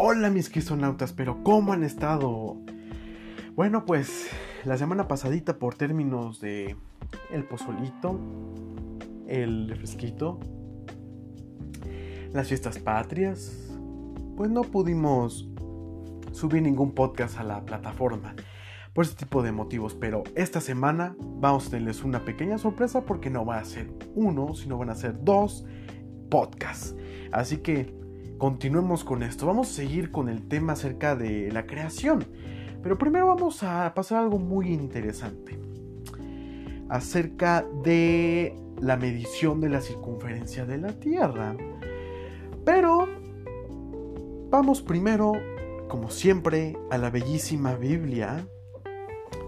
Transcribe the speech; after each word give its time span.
Hola 0.00 0.30
mis 0.30 0.48
cristonautas, 0.48 1.12
pero 1.12 1.42
¿cómo 1.42 1.72
han 1.72 1.82
estado? 1.82 2.56
Bueno, 3.56 3.84
pues 3.84 4.28
la 4.64 4.78
semana 4.78 5.08
pasadita 5.08 5.58
por 5.58 5.74
términos 5.74 6.40
de 6.40 6.76
el 7.32 7.42
pozolito, 7.42 8.16
el 9.26 9.68
refresquito, 9.68 10.38
las 12.32 12.46
fiestas 12.46 12.78
patrias, 12.78 13.72
pues 14.36 14.48
no 14.48 14.62
pudimos 14.62 15.48
subir 16.30 16.62
ningún 16.62 16.92
podcast 16.92 17.36
a 17.36 17.42
la 17.42 17.64
plataforma 17.64 18.36
por 18.92 19.04
este 19.04 19.24
tipo 19.24 19.42
de 19.42 19.50
motivos, 19.50 19.96
pero 19.96 20.22
esta 20.36 20.60
semana 20.60 21.16
vamos 21.18 21.66
a 21.66 21.70
tenerles 21.70 22.04
una 22.04 22.24
pequeña 22.24 22.58
sorpresa 22.58 23.04
porque 23.04 23.30
no 23.30 23.44
va 23.44 23.58
a 23.58 23.64
ser 23.64 23.90
uno, 24.14 24.54
sino 24.54 24.78
van 24.78 24.90
a 24.90 24.94
ser 24.94 25.24
dos 25.24 25.66
podcasts. 26.30 26.94
Así 27.32 27.56
que 27.56 27.98
continuemos 28.38 29.04
con 29.04 29.22
esto. 29.22 29.46
Vamos 29.46 29.68
a 29.70 29.74
seguir 29.74 30.10
con 30.10 30.28
el 30.28 30.48
tema 30.48 30.72
acerca 30.72 31.16
de 31.16 31.50
la 31.52 31.66
creación. 31.66 32.24
Pero 32.82 32.96
primero 32.96 33.26
vamos 33.26 33.62
a 33.62 33.92
pasar 33.94 34.22
algo 34.22 34.38
muy 34.38 34.72
interesante. 34.72 35.58
Acerca 36.88 37.66
de 37.84 38.56
la 38.80 38.96
medición 38.96 39.60
de 39.60 39.68
la 39.68 39.80
circunferencia 39.80 40.64
de 40.64 40.78
la 40.78 40.92
Tierra. 40.92 41.56
Pero 42.64 43.08
vamos 44.50 44.80
primero, 44.80 45.32
como 45.88 46.08
siempre, 46.08 46.78
a 46.90 46.98
la 46.98 47.10
bellísima 47.10 47.74
Biblia. 47.74 48.46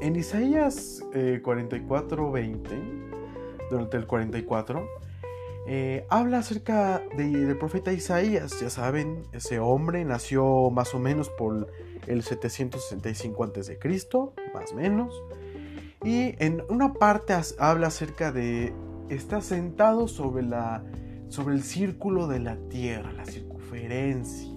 En 0.02 0.16
Isaías 0.16 1.02
44, 1.42 2.28
eh, 2.28 2.32
20, 2.32 2.70
durante 3.70 3.96
el 3.96 4.06
44, 4.06 4.86
eh, 5.66 6.06
habla 6.08 6.38
acerca 6.38 7.02
del 7.16 7.56
profeta 7.58 7.92
Isaías. 7.92 8.60
Ya 8.60 8.70
saben, 8.70 9.22
ese 9.32 9.58
hombre 9.58 10.04
nació 10.04 10.70
más 10.70 10.94
o 10.94 10.98
menos 10.98 11.28
por 11.30 11.70
el 12.06 12.22
765 12.22 13.44
a.C., 13.44 13.78
más 14.54 14.72
o 14.72 14.76
menos. 14.76 15.22
Y 16.02 16.34
en 16.42 16.62
una 16.70 16.94
parte 16.94 17.34
habla 17.58 17.88
acerca 17.88 18.32
de 18.32 18.72
está 19.10 19.40
sentado 19.42 20.08
sobre, 20.08 20.42
la, 20.42 20.84
sobre 21.28 21.54
el 21.54 21.62
círculo 21.62 22.26
de 22.26 22.38
la 22.38 22.56
tierra, 22.68 23.12
la 23.12 23.26
circunferencia. 23.26 24.48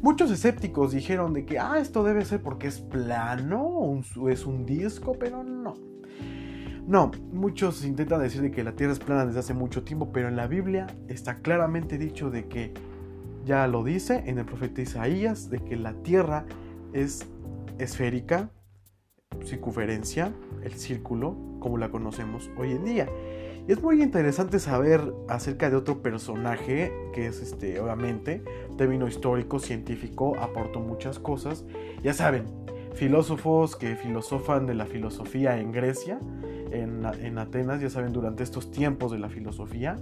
Muchos 0.00 0.30
escépticos 0.30 0.92
dijeron 0.92 1.32
de 1.32 1.44
que, 1.44 1.58
ah, 1.58 1.78
esto 1.80 2.04
debe 2.04 2.24
ser 2.24 2.40
porque 2.40 2.68
es 2.68 2.80
plano, 2.80 4.00
es 4.30 4.46
un 4.46 4.64
disco, 4.64 5.16
pero 5.18 5.42
no. 5.42 5.74
No, 6.88 7.10
muchos 7.34 7.84
intentan 7.84 8.22
decir 8.22 8.40
de 8.40 8.50
que 8.50 8.64
la 8.64 8.72
Tierra 8.72 8.94
es 8.94 8.98
plana 8.98 9.26
desde 9.26 9.40
hace 9.40 9.52
mucho 9.52 9.84
tiempo, 9.84 10.10
pero 10.10 10.28
en 10.28 10.36
la 10.36 10.46
Biblia 10.46 10.86
está 11.06 11.34
claramente 11.42 11.98
dicho 11.98 12.30
de 12.30 12.48
que, 12.48 12.72
ya 13.44 13.66
lo 13.66 13.84
dice 13.84 14.22
en 14.24 14.38
el 14.38 14.46
profeta 14.46 14.80
Isaías, 14.80 15.50
de 15.50 15.58
que 15.58 15.76
la 15.76 15.92
Tierra 16.02 16.46
es 16.94 17.26
esférica, 17.78 18.48
circunferencia, 19.44 20.32
el 20.62 20.72
círculo, 20.72 21.36
como 21.60 21.76
la 21.76 21.90
conocemos 21.90 22.50
hoy 22.56 22.72
en 22.72 22.86
día. 22.86 23.06
Y 23.68 23.72
es 23.72 23.82
muy 23.82 24.02
interesante 24.02 24.58
saber 24.58 25.12
acerca 25.28 25.68
de 25.68 25.76
otro 25.76 26.00
personaje 26.00 26.90
que 27.12 27.26
es 27.26 27.42
este, 27.42 27.80
obviamente, 27.80 28.42
término 28.78 29.06
histórico, 29.06 29.58
científico, 29.58 30.38
aportó 30.40 30.80
muchas 30.80 31.18
cosas. 31.18 31.66
Ya 32.02 32.14
saben, 32.14 32.46
filósofos 32.94 33.76
que 33.76 33.94
filosofan 33.94 34.66
de 34.66 34.74
la 34.74 34.86
filosofía 34.86 35.60
en 35.60 35.70
Grecia, 35.70 36.18
en, 36.72 37.38
Atenas, 37.38 37.80
ya 37.80 37.90
saben, 37.90 38.12
durante 38.12 38.42
estos 38.42 38.70
tiempos 38.70 39.12
de 39.12 39.18
la 39.18 39.28
filosofía, 39.28 39.96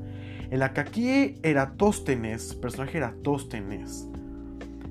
en 0.50 0.58
la 0.58 0.72
que 0.72 0.80
aquí 0.80 1.34
Eratóstenes, 1.42 2.54
personaje 2.54 2.98
Eratóstenes, 2.98 4.08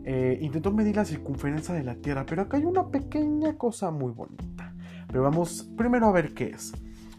eh, 0.03 0.37
intentó 0.41 0.71
medir 0.71 0.95
la 0.95 1.05
circunferencia 1.05 1.73
de 1.73 1.83
la 1.83 1.95
Tierra, 1.95 2.25
pero 2.25 2.43
acá 2.43 2.58
hay 2.58 2.65
una 2.65 2.87
pequeña 2.87 3.58
cosa 3.58 3.91
muy 3.91 4.11
bonita. 4.11 4.73
Pero 5.08 5.23
vamos 5.23 5.69
primero 5.77 6.08
a 6.08 6.11
ver 6.11 6.33
qué 6.33 6.49
es. 6.49 6.73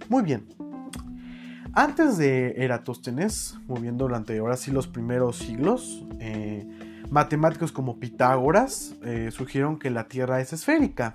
Muy 0.08 0.22
bien. 0.22 0.46
Antes 1.72 2.16
de 2.16 2.54
Eratóstenes, 2.56 3.58
moviendo 3.66 4.06
durante 4.06 4.38
ahora 4.38 4.56
sí 4.56 4.70
los 4.70 4.86
primeros 4.86 5.36
siglos, 5.36 6.06
eh, 6.20 6.66
matemáticos 7.10 7.72
como 7.72 7.98
Pitágoras 7.98 8.94
eh, 9.04 9.30
sugirieron 9.30 9.78
que 9.78 9.90
la 9.90 10.08
Tierra 10.08 10.40
es 10.40 10.52
esférica 10.52 11.12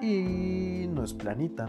y 0.00 0.86
no 0.88 1.04
es 1.04 1.14
planita. 1.14 1.66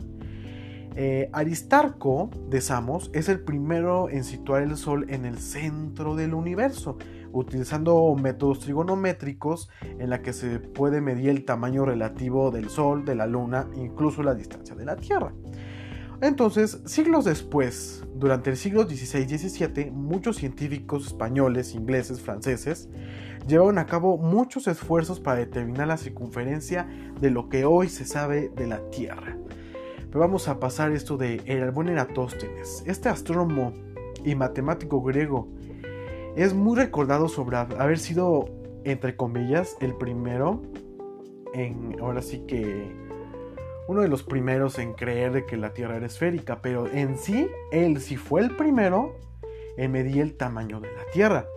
Eh, 0.96 1.30
Aristarco 1.34 2.30
de 2.50 2.62
Samos 2.62 3.10
es 3.14 3.28
el 3.28 3.40
primero 3.40 4.10
en 4.10 4.24
situar 4.24 4.62
el 4.62 4.78
Sol 4.78 5.08
en 5.10 5.26
el 5.26 5.40
centro 5.40 6.16
del 6.16 6.36
universo, 6.36 6.98
utilizando 7.32 8.14
métodos 8.16 8.60
trigonométricos 8.60 9.70
en 9.82 10.12
la 10.12 10.22
que 10.22 10.34
se 10.34 10.60
puede 10.60 11.02
medir 11.02 11.30
el 11.30 11.46
tamaño 11.46 11.86
relativo 11.86 12.52
del 12.52 12.70
Sol, 12.70 13.06
de 13.06 13.16
la 13.16 13.26
Luna, 13.26 13.68
incluso 13.76 14.22
la 14.22 14.36
distancia 14.36 14.76
de 14.76 14.86
la 14.86 14.96
Tierra. 14.96 15.34
Entonces, 16.22 16.82
siglos 16.86 17.26
después, 17.26 18.06
durante 18.16 18.52
el 18.52 18.58
siglo 18.58 18.84
XVI 18.84 19.22
y 19.22 19.38
XVII, 19.38 19.92
muchos 19.92 20.38
científicos 20.38 21.08
españoles, 21.08 21.74
ingleses, 21.74 22.22
franceses, 22.22 22.88
llevaron 23.48 23.78
a 23.78 23.88
cabo 23.88 24.18
muchos 24.18 24.68
esfuerzos 24.68 25.20
para 25.20 25.40
determinar 25.40 25.88
la 25.88 25.98
circunferencia 25.98 26.88
de 27.20 27.32
lo 27.32 27.50
que 27.50 27.66
hoy 27.66 27.90
se 27.90 28.06
sabe 28.06 28.50
de 28.56 28.68
la 28.68 28.90
Tierra. 28.90 29.38
Pero 30.14 30.26
vamos 30.26 30.48
a 30.48 30.60
pasar 30.60 30.92
esto 30.92 31.18
de 31.18 31.42
el 31.48 31.72
buen 31.72 31.90
Eratóstenes. 31.90 32.84
Este 32.86 33.10
astrónomo 33.10 33.74
y 34.24 34.36
matemático 34.36 35.02
griego 35.02 35.48
es 36.36 36.54
muy 36.54 36.78
recordado 36.78 37.28
sobre 37.28 37.58
haber 37.58 37.98
sido, 37.98 38.46
entre 38.84 39.16
comillas, 39.16 39.76
el 39.82 39.96
primero 39.96 40.62
en, 41.56 41.98
ahora 42.00 42.22
sí 42.22 42.44
que, 42.46 42.96
uno 43.88 44.02
de 44.02 44.08
los 44.08 44.22
primeros 44.22 44.78
en 44.78 44.94
creer 44.94 45.32
de 45.32 45.48
que 45.48 45.58
la 45.58 45.74
Tierra 45.74 45.96
era 45.96 46.06
esférica, 46.06 46.62
pero 46.62 46.86
en 46.86 47.18
sí, 47.18 47.48
él 47.72 48.00
sí 48.00 48.16
fue 48.16 48.42
el 48.42 48.56
primero 48.56 49.16
en 49.78 49.92
medir 49.92 50.22
el 50.22 50.36
tamaño 50.36 50.80
de 50.80 50.90
la 50.90 51.06
Tierra. 51.12 51.48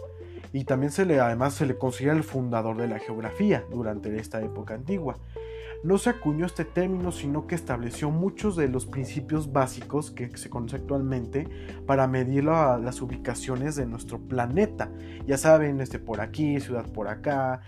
Y 0.55 0.65
también 0.65 0.93
se 0.93 1.05
le, 1.05 1.21
además 1.21 1.53
se 1.53 1.67
le 1.67 1.77
considera 1.77 2.17
el 2.17 2.25
fundador 2.25 2.78
de 2.78 2.88
la 2.88 3.00
geografía 3.00 3.67
durante 3.71 4.17
esta 4.17 4.41
época 4.41 4.73
antigua 4.73 5.19
no 5.86 5.98
se 5.98 6.10
acuñó 6.10 6.47
este 6.47 6.64
término, 6.64 7.12
sino 7.12 7.47
que 7.47 7.54
estableció 7.54 8.10
muchos 8.10 8.56
de 8.56 8.69
los 8.69 8.86
principios 8.86 9.52
básicos 9.52 10.10
que 10.10 10.36
se 10.36 10.50
conoce 10.50 10.76
actualmente 10.76 11.47
para 11.86 12.08
medir 12.08 12.42
las 12.44 13.00
ubicaciones 13.00 13.76
de 13.76 13.86
nuestro 13.86 14.19
planeta. 14.19 14.91
Ya 15.28 15.38
saben, 15.38 15.80
este 15.80 16.00
por 16.00 16.20
aquí, 16.20 16.58
ciudad 16.58 16.91
por 16.91 17.06
acá, 17.06 17.60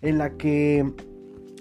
en 0.00 0.18
la 0.18 0.36
que 0.36 0.94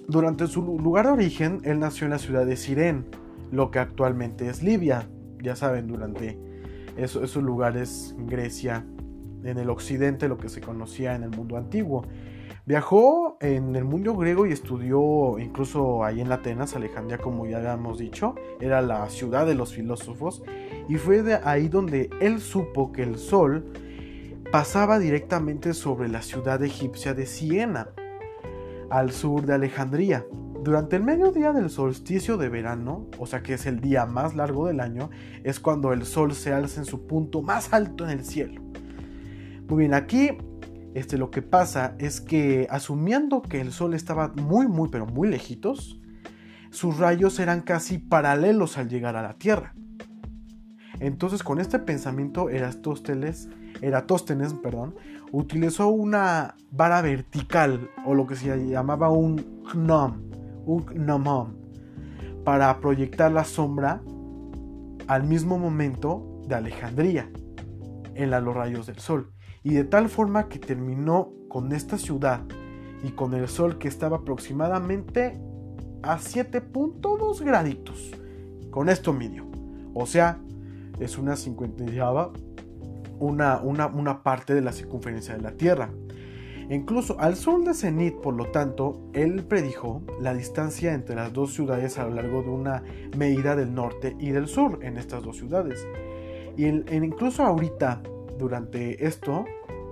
durante 0.07 0.45
su 0.45 0.61
lugar 0.61 1.07
de 1.07 1.13
origen 1.13 1.61
él 1.63 1.79
nació 1.79 2.05
en 2.05 2.11
la 2.11 2.19
ciudad 2.19 2.45
de 2.45 2.55
Sirén, 2.55 3.05
lo 3.51 3.71
que 3.71 3.79
actualmente 3.79 4.47
es 4.47 4.61
Libia. 4.61 5.09
Ya 5.41 5.55
saben, 5.55 5.88
durante 5.88 6.38
esos 6.97 7.35
lugares, 7.38 8.15
Grecia, 8.19 8.85
en 9.44 9.57
el 9.57 9.71
occidente, 9.71 10.27
lo 10.27 10.38
que 10.38 10.49
se 10.49 10.61
conocía 10.61 11.15
en 11.15 11.23
el 11.23 11.31
mundo 11.31 11.57
antiguo. 11.57 12.05
Viajó 12.67 13.37
en 13.41 13.75
el 13.75 13.83
mundo 13.83 14.15
griego 14.15 14.47
y 14.47 14.51
estudió 14.51 15.37
incluso 15.37 16.03
ahí 16.03 16.19
en 16.19 16.31
Atenas, 16.31 16.75
Alejandría, 16.75 17.19
como 17.19 17.45
ya 17.45 17.57
habíamos 17.57 17.99
dicho, 17.99 18.33
era 18.59 18.81
la 18.81 19.07
ciudad 19.09 19.45
de 19.45 19.53
los 19.53 19.75
filósofos, 19.75 20.41
y 20.89 20.95
fue 20.95 21.21
de 21.21 21.35
ahí 21.43 21.67
donde 21.67 22.09
él 22.21 22.41
supo 22.41 22.91
que 22.91 23.03
el 23.03 23.19
sol 23.19 23.71
pasaba 24.51 24.97
directamente 24.97 25.75
sobre 25.75 26.09
la 26.09 26.23
ciudad 26.23 26.63
egipcia 26.63 27.13
de 27.13 27.27
Siena, 27.27 27.89
al 28.89 29.11
sur 29.11 29.45
de 29.45 29.53
Alejandría. 29.53 30.25
Durante 30.63 30.95
el 30.95 31.03
mediodía 31.03 31.53
del 31.53 31.69
solsticio 31.69 32.37
de 32.37 32.49
verano, 32.49 33.05
o 33.19 33.27
sea 33.27 33.43
que 33.43 33.53
es 33.53 33.67
el 33.67 33.79
día 33.79 34.07
más 34.07 34.35
largo 34.35 34.65
del 34.65 34.79
año, 34.79 35.11
es 35.43 35.59
cuando 35.59 35.93
el 35.93 36.03
sol 36.03 36.33
se 36.33 36.51
alza 36.51 36.79
en 36.79 36.85
su 36.85 37.06
punto 37.06 37.44
más 37.44 37.73
alto 37.73 38.06
en 38.06 38.09
el 38.09 38.25
cielo. 38.25 38.63
Muy 39.68 39.81
bien, 39.81 39.94
aquí 39.94 40.31
este, 40.95 41.18
lo 41.18 41.30
que 41.30 41.42
pasa 41.42 41.94
es 42.00 42.21
que 42.21 42.68
asumiendo 42.69 43.42
que 43.42 43.59
el 43.59 43.74
Sol 43.74 43.94
estaba 43.94 44.30
muy, 44.30 44.65
muy, 44.68 44.88
pero 44.88 45.06
muy 45.06 45.27
lejitos, 45.27 46.00
sus 46.71 46.97
rayos 46.97 47.38
eran 47.39 47.62
casi 47.62 47.97
paralelos 47.97 48.77
al 48.77 48.88
llegar 48.88 49.18
a 49.18 49.21
la 49.21 49.33
Tierra. 49.33 49.75
Entonces, 51.01 51.44
con 51.44 51.59
este 51.59 51.80
pensamiento, 51.80 52.50
Eratóstenes, 52.50 53.50
perdón, 54.63 54.95
utilizó 55.33 55.89
una 55.89 56.56
vara 56.71 57.01
vertical, 57.01 57.89
o 58.06 58.13
lo 58.15 58.25
que 58.25 58.38
se 58.38 58.65
llamaba 58.65 59.09
un 59.09 59.63
gnom, 59.74 60.21
un 60.65 60.86
gnomon, 60.86 61.57
para 62.45 62.80
proyectar 62.80 63.33
la 63.33 63.44
sombra 63.44 64.01
al 65.07 65.24
mismo 65.25 65.59
momento 65.59 66.42
de 66.47 66.56
Alejandría, 66.56 67.30
en 68.13 68.31
los 68.31 68.56
rayos 68.56 68.88
del 68.88 69.00
sol 69.00 69.34
y 69.65 69.73
de 69.73 69.83
tal 69.83 70.09
forma 70.09 70.47
que 70.47 70.59
terminó 70.59 71.33
con 71.50 71.73
esta 71.73 71.97
ciudad 71.97 72.41
y 73.03 73.09
con 73.09 73.33
el 73.33 73.47
sol 73.47 73.79
que 73.79 73.88
estaba 73.88 74.17
aproximadamente 74.17 75.41
a 76.03 76.19
7.2 76.19 77.44
graditos. 77.44 78.12
Con 78.69 78.89
esto 78.89 79.12
midió. 79.12 79.47
O 79.95 80.06
sea, 80.06 80.38
es 81.00 81.17
una 81.17 81.35
cincuenta 81.35 81.83
una, 83.17 83.59
una, 83.59 83.88
una 83.88 84.21
parte 84.21 84.53
de 84.53 84.62
la 84.62 84.71
circunferencia 84.71 85.35
de 85.35 85.41
la 85.41 85.53
Tierra. 85.53 85.89
Incluso 86.69 87.19
al 87.19 87.35
sur 87.35 87.63
de 87.63 87.73
Zenit, 87.73 88.18
por 88.21 88.35
lo 88.35 88.51
tanto, 88.51 89.09
él 89.13 89.45
predijo 89.45 90.03
la 90.21 90.35
distancia 90.35 90.94
entre 90.94 91.15
las 91.15 91.33
dos 91.33 91.56
ciudades 91.56 91.97
a 91.97 92.03
lo 92.03 92.13
largo 92.13 92.44
de 92.44 92.50
una 92.50 92.83
medida 93.18 93.56
del 93.56 93.73
norte 93.73 94.15
y 94.19 94.29
del 94.29 94.47
sur 94.47 94.77
en 94.83 94.97
estas 94.97 95.23
dos 95.23 95.38
ciudades. 95.38 95.88
Y 96.56 96.68
incluso 96.68 97.44
ahorita, 97.44 98.03
durante 98.37 99.05
esto, 99.05 99.45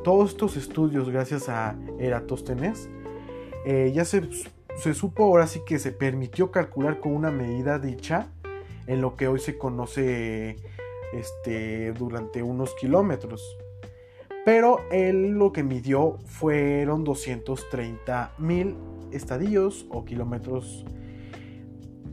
todos 0.03 0.31
estos 0.31 0.57
estudios, 0.57 1.09
gracias 1.09 1.49
a 1.49 1.77
Eratóstenes, 1.99 2.89
eh, 3.65 3.91
ya 3.93 4.05
se, 4.05 4.29
se 4.75 4.93
supo 4.93 5.23
ahora 5.23 5.47
sí 5.47 5.61
que 5.65 5.79
se 5.79 5.91
permitió 5.91 6.51
calcular 6.51 6.99
con 6.99 7.13
una 7.15 7.31
medida 7.31 7.79
dicha 7.79 8.27
en 8.87 9.01
lo 9.01 9.15
que 9.15 9.27
hoy 9.27 9.39
se 9.39 9.57
conoce 9.57 10.57
este, 11.13 11.93
durante 11.93 12.43
unos 12.43 12.73
kilómetros. 12.75 13.57
Pero 14.45 14.79
él 14.91 15.31
lo 15.31 15.53
que 15.53 15.63
midió 15.63 16.17
fueron 16.25 17.03
230 17.03 18.33
mil 18.39 18.75
estadios 19.11 19.85
o 19.89 20.03
kilómetros. 20.03 20.85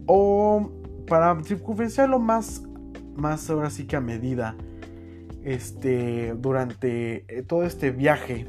O 0.07 0.71
para 1.09 1.43
circunferenciarlo 1.43 2.21
más, 2.21 2.63
más 3.17 3.51
ahora 3.51 3.71
sí 3.71 3.87
que 3.87 3.97
a 3.97 4.01
medida. 4.01 4.55
Este, 5.45 6.35
durante 6.35 7.25
eh, 7.29 7.43
todo 7.43 7.65
este 7.65 7.93
viaje, 7.93 8.49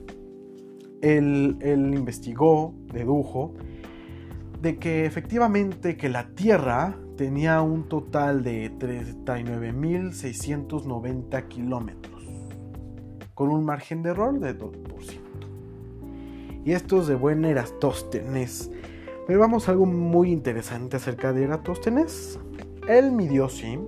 él, 1.02 1.58
él 1.62 1.94
investigó, 1.94 2.74
dedujo, 2.92 3.54
de 4.62 4.78
que 4.78 5.06
efectivamente 5.06 5.98
que 5.98 6.10
la 6.10 6.36
Tierra 6.36 6.98
tenía 7.18 7.62
un 7.62 7.88
total 7.88 8.44
de 8.44 8.72
39.690 8.78 11.48
kilómetros, 11.48 12.24
con 13.34 13.50
un 13.50 13.66
margen 13.66 14.04
de 14.04 14.12
error 14.12 14.40
de 14.40 14.56
2%. 14.58 15.32
Y 16.64 16.74
esto 16.74 17.02
es 17.02 17.08
de 17.08 17.16
buen 17.16 17.44
Eratóstenes. 17.44 18.70
Pero 19.26 19.40
vamos 19.40 19.68
a 19.68 19.72
algo 19.72 19.86
muy 19.86 20.32
interesante 20.32 20.98
acerca 20.98 21.34
de 21.34 21.44
Eratóstenes. 21.44 22.40
Él 22.88 23.12
midió, 23.12 23.50
sí. 23.50 23.80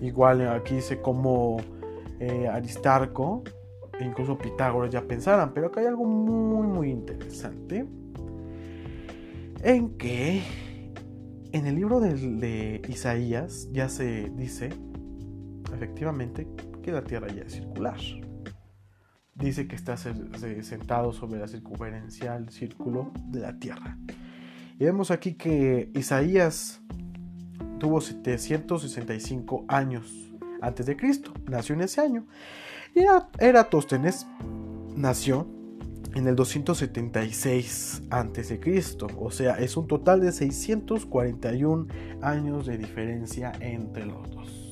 Igual 0.00 0.48
aquí 0.48 0.76
dice 0.76 1.00
como 1.00 1.58
eh, 2.20 2.48
Aristarco 2.48 3.42
e 3.98 4.04
incluso 4.04 4.36
Pitágoras 4.36 4.90
ya 4.90 5.02
pensaran, 5.02 5.52
pero 5.52 5.68
acá 5.68 5.80
hay 5.80 5.86
algo 5.86 6.04
muy, 6.04 6.66
muy 6.66 6.90
interesante. 6.90 7.86
En 9.62 9.96
que 9.96 10.42
en 11.52 11.66
el 11.66 11.74
libro 11.74 12.00
de, 12.00 12.82
Isaías 12.88 13.68
ya 13.72 13.88
se 13.88 14.30
dice, 14.36 14.70
efectivamente, 15.74 16.46
que 16.82 16.92
la 16.92 17.02
Tierra 17.02 17.28
ya 17.28 17.42
es 17.42 17.52
circular. 17.52 17.98
Dice 19.34 19.66
que 19.66 19.76
está 19.76 19.96
sentado 19.96 21.12
sobre 21.12 21.40
la 21.40 21.48
circunferencial 21.48 22.48
círculo 22.50 23.12
de 23.28 23.40
la 23.40 23.58
Tierra. 23.58 23.98
Y 24.78 24.84
vemos 24.84 25.10
aquí 25.10 25.34
que 25.34 25.90
Isaías 25.94 26.80
tuvo 27.78 28.00
765 28.00 29.64
años 29.68 30.35
antes 30.60 30.86
de 30.86 30.96
Cristo, 30.96 31.32
nació 31.48 31.74
en 31.74 31.82
ese 31.82 32.00
año. 32.00 32.26
Y 32.94 33.04
Eratóstenes 33.38 34.26
nació 34.96 35.46
en 36.14 36.26
el 36.26 36.34
276 36.34 38.04
a.C. 38.10 38.60
O 39.18 39.30
sea, 39.30 39.56
es 39.56 39.76
un 39.76 39.86
total 39.86 40.22
de 40.22 40.32
641 40.32 41.86
años 42.22 42.66
de 42.66 42.78
diferencia 42.78 43.52
entre 43.60 44.06
los 44.06 44.30
dos. 44.30 44.70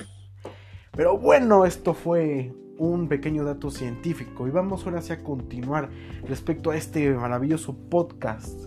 Pero 0.91 1.19
bueno, 1.19 1.65
esto 1.65 1.93
fue 1.93 2.51
un 2.77 3.07
pequeño 3.07 3.43
dato 3.43 3.69
científico 3.69 4.47
y 4.47 4.51
vamos 4.51 4.85
ahora 4.85 5.01
a 5.07 5.23
continuar 5.23 5.89
respecto 6.27 6.71
a 6.71 6.77
este 6.77 7.13
maravilloso 7.13 7.77
podcast. 7.89 8.59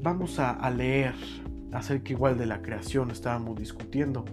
Vamos 0.00 0.38
a, 0.38 0.50
a 0.50 0.70
leer 0.70 1.14
acerca 1.72 2.12
igual 2.12 2.38
de 2.38 2.46
la 2.46 2.62
creación, 2.62 3.10
estábamos 3.10 3.58
discutiendo. 3.58 4.24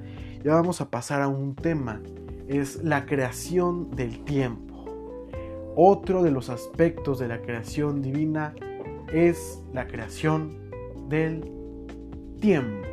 Ya 0.44 0.54
vamos 0.54 0.80
a 0.80 0.90
pasar 0.90 1.22
a 1.22 1.28
un 1.28 1.54
tema, 1.54 2.02
es 2.48 2.82
la 2.82 3.06
creación 3.06 3.92
del 3.92 4.24
tiempo. 4.24 4.86
Otro 5.76 6.24
de 6.24 6.32
los 6.32 6.50
aspectos 6.50 7.20
de 7.20 7.28
la 7.28 7.42
creación 7.42 8.02
divina 8.02 8.56
es 9.12 9.62
la 9.74 9.86
creación 9.86 10.72
del 11.10 11.44
tiempo, 12.40 12.88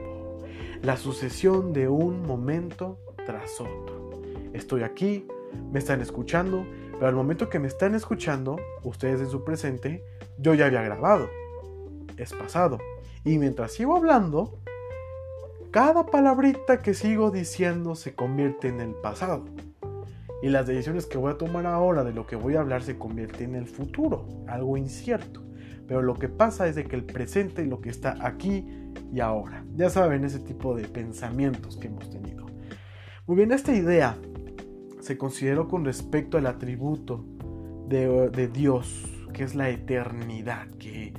la 0.82 0.96
sucesión 0.96 1.72
de 1.72 1.86
un 1.88 2.26
momento 2.26 2.98
tras 3.26 3.60
otro. 3.60 4.10
Estoy 4.52 4.82
aquí, 4.82 5.28
me 5.70 5.78
están 5.78 6.00
escuchando, 6.00 6.66
pero 6.94 7.06
al 7.06 7.14
momento 7.14 7.48
que 7.48 7.60
me 7.60 7.68
están 7.68 7.94
escuchando, 7.94 8.56
ustedes 8.82 9.20
en 9.20 9.30
su 9.30 9.44
presente, 9.44 10.02
yo 10.36 10.54
ya 10.54 10.66
había 10.66 10.82
grabado. 10.82 11.28
Es 12.16 12.32
pasado. 12.32 12.78
Y 13.24 13.38
mientras 13.38 13.72
sigo 13.72 13.96
hablando, 13.96 14.58
cada 15.76 16.06
palabrita 16.06 16.80
que 16.80 16.94
sigo 16.94 17.30
diciendo 17.30 17.96
se 17.96 18.14
convierte 18.14 18.68
en 18.68 18.80
el 18.80 18.94
pasado 18.94 19.44
y 20.42 20.48
las 20.48 20.66
decisiones 20.66 21.04
que 21.04 21.18
voy 21.18 21.30
a 21.30 21.36
tomar 21.36 21.66
ahora 21.66 22.02
de 22.02 22.14
lo 22.14 22.26
que 22.26 22.34
voy 22.34 22.56
a 22.56 22.60
hablar 22.60 22.82
se 22.82 22.96
convierte 22.96 23.44
en 23.44 23.54
el 23.54 23.66
futuro, 23.66 24.26
algo 24.48 24.78
incierto. 24.78 25.42
Pero 25.86 26.00
lo 26.00 26.14
que 26.14 26.30
pasa 26.30 26.66
es 26.66 26.76
de 26.76 26.84
que 26.84 26.96
el 26.96 27.04
presente 27.04 27.60
es 27.60 27.68
lo 27.68 27.82
que 27.82 27.90
está 27.90 28.16
aquí 28.26 28.66
y 29.12 29.20
ahora. 29.20 29.66
Ya 29.74 29.90
saben, 29.90 30.24
ese 30.24 30.38
tipo 30.38 30.74
de 30.74 30.88
pensamientos 30.88 31.76
que 31.76 31.88
hemos 31.88 32.08
tenido. 32.08 32.46
Muy 33.26 33.36
bien, 33.36 33.52
esta 33.52 33.74
idea 33.74 34.16
se 35.00 35.18
consideró 35.18 35.68
con 35.68 35.84
respecto 35.84 36.38
al 36.38 36.46
atributo 36.46 37.22
de, 37.86 38.30
de 38.30 38.48
Dios, 38.48 39.04
que 39.34 39.44
es 39.44 39.54
la 39.54 39.68
eternidad, 39.68 40.68
que, 40.78 41.12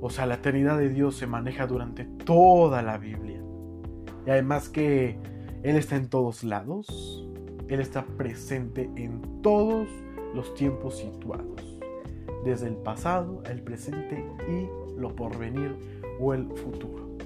o 0.00 0.08
sea, 0.08 0.24
la 0.24 0.36
eternidad 0.36 0.78
de 0.78 0.88
Dios 0.88 1.16
se 1.16 1.26
maneja 1.26 1.66
durante 1.66 2.06
toda 2.06 2.80
la 2.80 2.96
Biblia. 2.96 3.39
Además 4.30 4.68
que 4.68 5.18
Él 5.62 5.76
está 5.76 5.96
en 5.96 6.08
todos 6.08 6.44
lados, 6.44 7.26
él 7.70 7.80
está 7.80 8.04
presente 8.04 8.90
en 8.96 9.42
todos 9.42 9.88
los 10.34 10.54
tiempos 10.54 10.98
situados, 10.98 11.78
desde 12.44 12.66
el 12.66 12.74
pasado, 12.74 13.42
el 13.48 13.62
presente 13.62 14.24
y 14.48 15.00
lo 15.00 15.14
porvenir 15.14 15.76
o 16.18 16.34
el 16.34 16.46
futuro. 16.46 17.16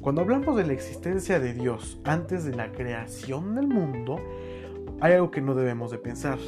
Cuando 0.00 0.20
hablamos 0.20 0.56
de 0.56 0.66
la 0.66 0.72
existencia 0.72 1.40
de 1.40 1.52
Dios 1.52 2.00
antes 2.04 2.44
de 2.44 2.54
la 2.54 2.70
creación 2.70 3.56
del 3.56 3.66
mundo, 3.66 4.20
hay 5.00 5.14
algo 5.14 5.32
que 5.32 5.40
no 5.40 5.56
debemos 5.56 5.90
de 5.90 5.98
pensar. 5.98 6.38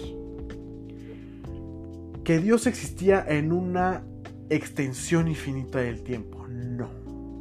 Que 2.23 2.38
Dios 2.38 2.69
existía 2.69 3.25
en 3.29 3.50
una 3.50 4.05
extensión 4.49 5.26
infinita 5.26 5.81
del 5.81 6.05
tiempo. 6.05 6.47
No. 6.47 6.88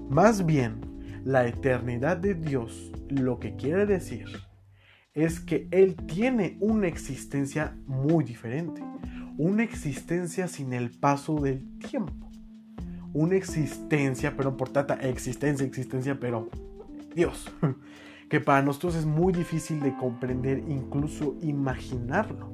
Más 0.10 0.44
bien, 0.44 0.89
la 1.24 1.48
eternidad 1.48 2.18
de 2.18 2.36
Dios 2.36 2.92
lo 3.10 3.40
que 3.40 3.56
quiere 3.56 3.86
decir 3.86 4.28
es 5.14 5.40
que 5.40 5.68
Él 5.72 5.96
tiene 5.96 6.58
una 6.60 6.88
existencia 6.88 7.76
muy 7.86 8.24
diferente. 8.24 8.82
Una 9.38 9.64
existencia 9.64 10.48
sin 10.48 10.74
el 10.74 10.92
paso 10.92 11.36
del 11.42 11.78
tiempo. 11.80 12.30
Una 13.14 13.36
existencia, 13.36 14.36
pero 14.38 14.56
por 14.56 14.70
tanta 14.70 14.96
existencia, 14.96 15.66
existencia, 15.66 16.20
pero 16.20 16.50
Dios. 17.16 17.52
Que 18.30 18.40
para 18.40 18.62
nosotros 18.62 18.94
es 18.94 19.08
muy 19.08 19.34
difícil 19.34 19.80
de 19.80 19.98
comprender, 19.98 20.64
incluso 20.68 21.36
imaginarlo. 21.42 22.54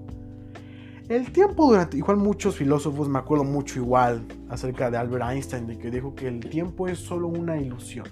El 1.10 1.34
tiempo 1.34 1.68
durante, 1.68 1.98
igual 1.98 2.16
muchos 2.16 2.56
filósofos, 2.56 3.10
me 3.10 3.20
acuerdo 3.20 3.44
mucho 3.44 3.80
igual 3.80 4.26
acerca 4.48 4.90
de 4.90 4.96
Albert 4.96 5.26
Einstein, 5.32 5.68
de 5.68 5.78
que 5.78 5.92
dijo 5.92 6.16
que 6.16 6.30
el 6.30 6.40
tiempo 6.40 6.88
es 6.88 7.00
solo 7.00 7.28
una 7.28 7.58
ilusión. 7.58 8.06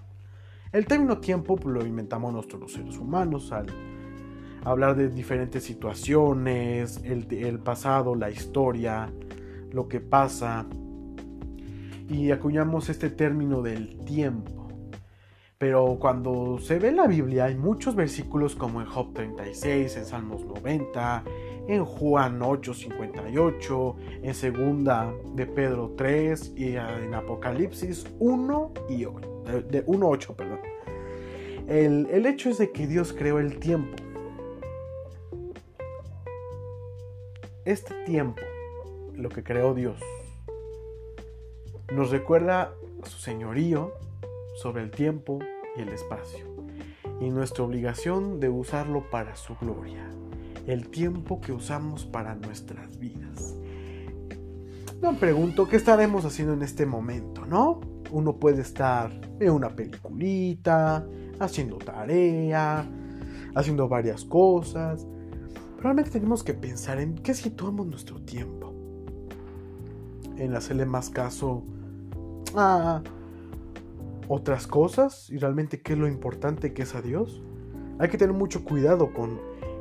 El 0.73 0.87
término 0.87 1.19
tiempo 1.19 1.55
pues, 1.55 1.71
lo 1.71 1.85
inventamos 1.85 2.33
nosotros 2.33 2.61
los 2.61 2.73
seres 2.73 2.97
humanos 2.97 3.51
al 3.51 3.67
hablar 4.63 4.95
de 4.95 5.07
diferentes 5.07 5.63
situaciones, 5.63 6.99
el, 7.03 7.59
pasado, 7.59 8.15
la 8.15 8.31
historia, 8.31 9.13
lo 9.71 9.87
que 9.87 9.99
pasa. 9.99 10.65
Y 12.09 12.31
acuñamos 12.31 12.89
este 12.89 13.11
término 13.11 13.61
del 13.61 14.03
tiempo. 14.03 14.67
Pero 15.59 15.97
cuando 15.99 16.57
se 16.57 16.79
ve 16.79 16.89
en 16.89 16.95
la 16.95 17.05
Biblia 17.05 17.45
hay 17.45 17.55
muchos 17.55 17.95
versículos 17.95 18.55
como 18.55 18.81
en 18.81 18.87
Job 18.87 19.13
36, 19.13 19.95
en 19.95 20.05
Salmos 20.05 20.43
90, 20.43 21.23
en 21.67 21.85
Juan 21.85 22.39
8:58, 22.41 23.95
en 24.23 24.33
Segunda 24.33 25.13
de 25.35 25.45
Pedro 25.45 25.93
3 25.95 26.53
y 26.57 26.75
en 26.75 27.13
Apocalipsis 27.13 28.07
1 28.19 28.73
y 28.89 29.05
8, 29.05 29.32
de 29.43 29.85
1.8, 29.85 30.35
perdón. 30.35 30.59
El, 31.67 32.07
el 32.11 32.25
hecho 32.25 32.49
es 32.49 32.57
de 32.57 32.71
que 32.71 32.87
Dios 32.87 33.13
creó 33.13 33.39
el 33.39 33.59
tiempo 33.59 34.03
Este 37.65 37.93
tiempo, 38.03 38.41
lo 39.15 39.29
que 39.29 39.41
creó 39.41 39.73
Dios, 39.73 39.97
nos 41.93 42.11
recuerda 42.11 42.73
su 43.03 43.19
señorío 43.19 43.93
sobre 44.57 44.83
el 44.83 44.91
tiempo 44.91 45.39
y 45.77 45.81
el 45.81 45.87
espacio 45.87 46.45
y 47.21 47.29
nuestra 47.29 47.63
obligación 47.63 48.41
de 48.41 48.49
usarlo 48.49 49.09
para 49.09 49.37
su 49.37 49.55
gloria, 49.55 50.11
el 50.67 50.89
tiempo 50.89 51.39
que 51.39 51.53
usamos 51.53 52.03
para 52.03 52.35
nuestras 52.35 52.99
vidas. 52.99 53.52
Me 55.11 55.17
pregunto 55.17 55.67
qué 55.67 55.75
estaremos 55.75 56.23
haciendo 56.23 56.53
en 56.53 56.61
este 56.61 56.85
momento, 56.85 57.45
¿no? 57.45 57.81
Uno 58.11 58.37
puede 58.37 58.61
estar 58.61 59.11
en 59.39 59.51
una 59.51 59.69
peliculita, 59.69 61.05
haciendo 61.39 61.77
tarea, 61.77 62.85
haciendo 63.53 63.89
varias 63.89 64.23
cosas. 64.23 65.05
Realmente 65.79 66.09
tenemos 66.09 66.43
que 66.43 66.53
pensar 66.53 66.99
en 67.01 67.15
qué 67.15 67.33
situamos 67.33 67.85
nuestro 67.87 68.21
tiempo. 68.21 68.73
En 70.37 70.55
hacerle 70.55 70.85
más 70.85 71.09
caso 71.09 71.63
a 72.55 73.01
otras 74.29 74.67
cosas 74.67 75.29
y 75.29 75.37
realmente 75.37 75.81
qué 75.81 75.93
es 75.93 75.99
lo 75.99 76.07
importante 76.07 76.73
que 76.73 76.83
es 76.83 76.95
a 76.95 77.01
Dios. 77.01 77.41
Hay 77.99 78.07
que 78.07 78.17
tener 78.17 78.33
mucho 78.33 78.63
cuidado 78.63 79.13
con 79.13 79.39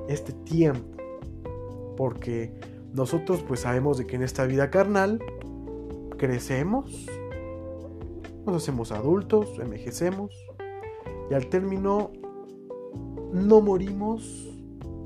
este 0.09 0.33
tiempo. 0.33 0.99
Porque 1.97 2.72
nosotros 2.95 3.45
pues 3.47 3.61
sabemos 3.61 3.99
de 3.99 4.07
que 4.07 4.17
en 4.17 4.23
esta 4.23 4.45
vida 4.45 4.71
carnal 4.71 5.21
crecemos, 6.19 7.07
nos 8.47 8.63
hacemos 8.63 8.93
adultos, 8.93 9.59
envejecemos 9.59 10.35
y 11.31 11.35
al 11.35 11.47
término 11.47 12.13
no 13.33 13.61
morimos, 13.61 14.51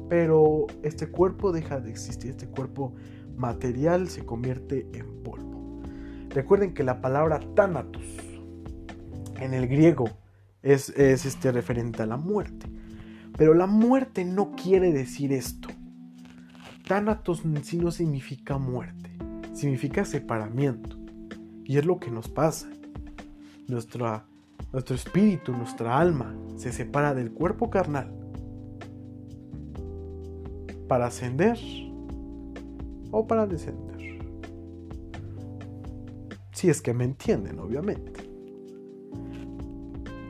pero 0.09 0.67
este 0.83 1.09
cuerpo 1.09 1.53
deja 1.53 1.81
de 1.81 1.91
existir, 1.91 2.31
este 2.31 2.49
cuerpo 2.49 2.95
material 3.37 4.09
se 4.09 4.25
convierte 4.25 4.89
en 4.93 5.23
polvo. 5.23 5.83
Recuerden 6.31 6.75
que 6.75 6.83
la 6.83 7.01
palabra 7.01 7.41
thanatos 7.55 8.05
en 9.41 9.55
el 9.55 9.69
griego 9.69 10.11
es, 10.63 10.91
este 10.91 11.53
referente 11.53 12.03
a 12.03 12.07
la 12.07 12.17
muerte. 12.17 12.67
Pero 13.37 13.55
la 13.55 13.67
muerte 13.67 14.25
no 14.25 14.53
quiere 14.53 14.93
decir 14.93 15.33
esto. 15.33 15.69
Thanatos 16.87 17.45
en 17.45 17.65
sí 17.65 17.79
no 17.79 17.91
significa 17.91 18.59
muerte, 18.59 19.11
significa 19.55 20.05
separamiento. 20.05 20.97
Y 21.65 21.79
es 21.79 21.85
lo 21.85 21.99
que 21.99 22.13
nos 22.13 22.29
pasa. 22.29 22.69
Nuestra, 23.67 24.25
nuestro 24.73 24.95
espíritu, 24.95 25.51
nuestra 25.51 25.99
alma, 25.99 26.33
se 26.55 26.71
separa 26.73 27.13
del 27.13 27.33
cuerpo 27.33 27.71
carnal 27.71 28.15
para 30.87 31.07
ascender 31.07 31.59
o 33.11 33.27
para 33.27 33.49
descender. 33.49 34.21
Si 36.53 36.71
es 36.71 36.81
que 36.81 36.95
me 36.95 37.03
entienden, 37.03 37.59
obviamente. 37.59 38.31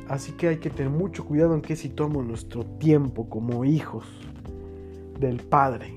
Así 0.08 0.32
que 0.32 0.48
hay 0.48 0.56
que 0.56 0.70
tener 0.70 0.90
mucho 0.90 1.26
cuidado 1.26 1.54
en 1.54 1.60
qué 1.60 1.76
situamos 1.76 2.24
nuestro 2.24 2.64
tiempo 2.64 3.28
como 3.28 3.66
hijos 3.66 4.06
del 5.20 5.42
Padre. 5.42 5.95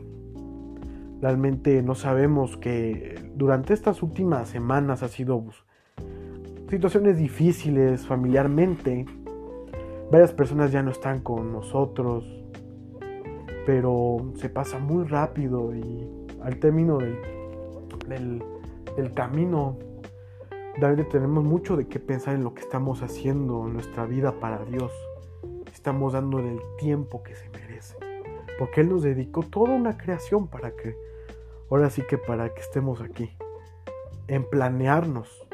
Realmente 1.22 1.82
no 1.84 1.96
sabemos 1.96 2.58
que 2.58 3.32
durante 3.36 3.74
estas 3.74 4.02
últimas 4.02 4.50
semanas 4.50 5.04
ha 5.04 5.08
sido 5.08 5.44
situaciones 6.70 7.18
difíciles 7.18 8.06
familiarmente. 8.06 9.06
Varias 10.12 10.32
personas 10.32 10.72
ya 10.72 10.82
no 10.82 10.92
están 10.92 11.20
con 11.20 11.52
nosotros, 11.52 12.26
pero 13.66 14.32
se 14.36 14.50
pasa 14.50 14.80
muy 14.80 15.06
rápido 15.06 15.76
y 15.76 16.08
al 16.42 16.58
término 16.58 16.98
del, 16.98 18.42
del 18.96 19.14
camino 19.14 19.78
tenemos 21.12 21.44
mucho 21.44 21.76
de 21.76 21.88
qué 21.88 22.00
pensar 22.00 22.36
en 22.36 22.44
lo 22.44 22.54
que 22.54 22.62
estamos 22.62 23.02
haciendo 23.02 23.68
en 23.68 23.74
nuestra 23.74 24.06
vida 24.06 24.40
para 24.40 24.64
Dios. 24.66 24.92
Estamos 25.74 26.14
dándole 26.14 26.54
el 26.54 26.62
tiempo 26.78 27.22
que 27.22 27.36
se. 27.36 27.50
Porque 28.60 28.82
Él 28.82 28.89
nos 28.89 29.04
dedicó 29.04 29.44
toda 29.44 29.74
una 29.74 29.96
creación 29.98 30.48
para 30.48 30.75
que, 30.75 30.98
ahora 31.72 31.89
sí 31.89 32.01
que 32.08 32.18
para 32.18 32.54
que 32.54 32.60
estemos 32.62 33.00
aquí. 33.01 33.32
En 34.28 34.48
planearnos. 34.48 35.48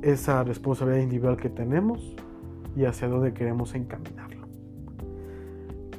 esa 0.02 0.42
responsabilidad 0.44 1.02
individual 1.02 1.36
que 1.36 1.50
tenemos 1.50 2.14
y 2.76 2.84
hacia 2.84 3.08
dónde 3.08 3.32
queremos 3.32 3.74
encaminarlo. 3.74 4.29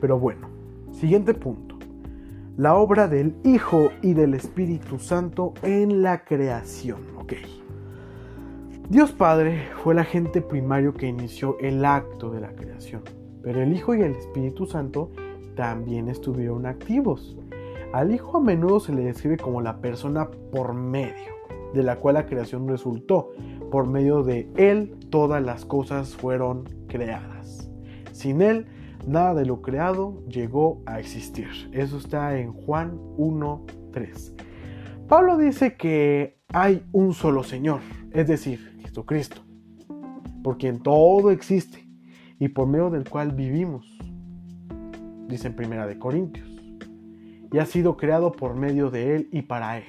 Pero 0.02 0.20
bueno, 0.20 0.50
siguiente 0.92 1.34
punto. 1.34 1.78
La 2.58 2.76
obra 2.76 3.08
del 3.08 3.36
Hijo 3.46 3.92
y 4.02 4.14
del 4.14 4.34
Espíritu 4.34 5.00
Santo 5.00 5.54
en 5.62 6.02
la 6.02 6.26
creación. 6.26 7.00
Ok. 7.18 7.34
Dios 8.90 9.14
Padre 9.14 9.70
fue 9.82 9.94
el 9.94 10.00
agente 10.00 10.42
primario 10.42 10.94
que 10.94 11.08
inició 11.08 11.58
el 11.60 11.86
acto 11.86 12.30
de 12.30 12.42
la 12.42 12.54
creación, 12.54 13.04
pero 13.42 13.62
el 13.62 13.72
Hijo 13.72 13.96
y 13.96 14.02
el 14.02 14.12
Espíritu 14.12 14.66
Santo 14.66 15.12
también 15.56 16.10
estuvieron 16.10 16.66
activos. 16.66 17.38
Al 17.94 18.14
Hijo 18.14 18.38
a 18.38 18.42
menudo 18.42 18.82
se 18.82 18.94
le 18.94 19.04
describe 19.04 19.38
como 19.38 19.62
la 19.62 19.80
persona 19.80 20.30
por 20.52 20.74
medio, 20.74 21.32
de 21.74 21.84
la 21.84 21.98
cual 21.98 22.16
la 22.16 22.26
creación 22.26 22.68
resultó, 22.68 23.32
por 23.70 23.88
medio 23.88 24.24
de 24.24 24.50
Él 24.58 24.98
todas 25.10 25.42
las 25.42 25.64
cosas 25.64 26.16
fueron 26.16 26.66
creadas. 26.88 27.70
Sin 28.12 28.42
Él, 28.42 28.66
nada 29.06 29.34
de 29.34 29.46
lo 29.46 29.62
creado 29.62 30.26
llegó 30.28 30.82
a 30.86 31.00
existir. 31.00 31.48
Eso 31.72 31.98
está 31.98 32.38
en 32.38 32.54
Juan 32.54 32.98
1.3. 33.18 34.34
Pablo 35.08 35.38
dice 35.38 35.76
que 35.76 36.40
hay 36.50 36.86
un 36.92 37.14
solo 37.14 37.44
Señor, 37.44 37.82
es 38.12 38.28
decir, 38.28 38.78
Jesucristo, 38.82 39.42
por 40.44 40.58
quien 40.58 40.80
todo 40.80 41.32
existe 41.32 41.88
y 42.40 42.50
por 42.50 42.68
medio 42.68 42.90
del 42.90 43.10
cual 43.10 43.32
vivimos, 43.32 43.98
dice 45.28 45.48
en 45.48 45.56
Primera 45.56 45.88
de 45.88 46.00
Corintios, 46.00 46.50
y 47.52 47.58
ha 47.58 47.66
sido 47.66 47.98
creado 47.98 48.32
por 48.32 48.56
medio 48.56 48.90
de 48.90 49.16
Él 49.16 49.30
y 49.32 49.42
para 49.44 49.78
Él. 49.78 49.84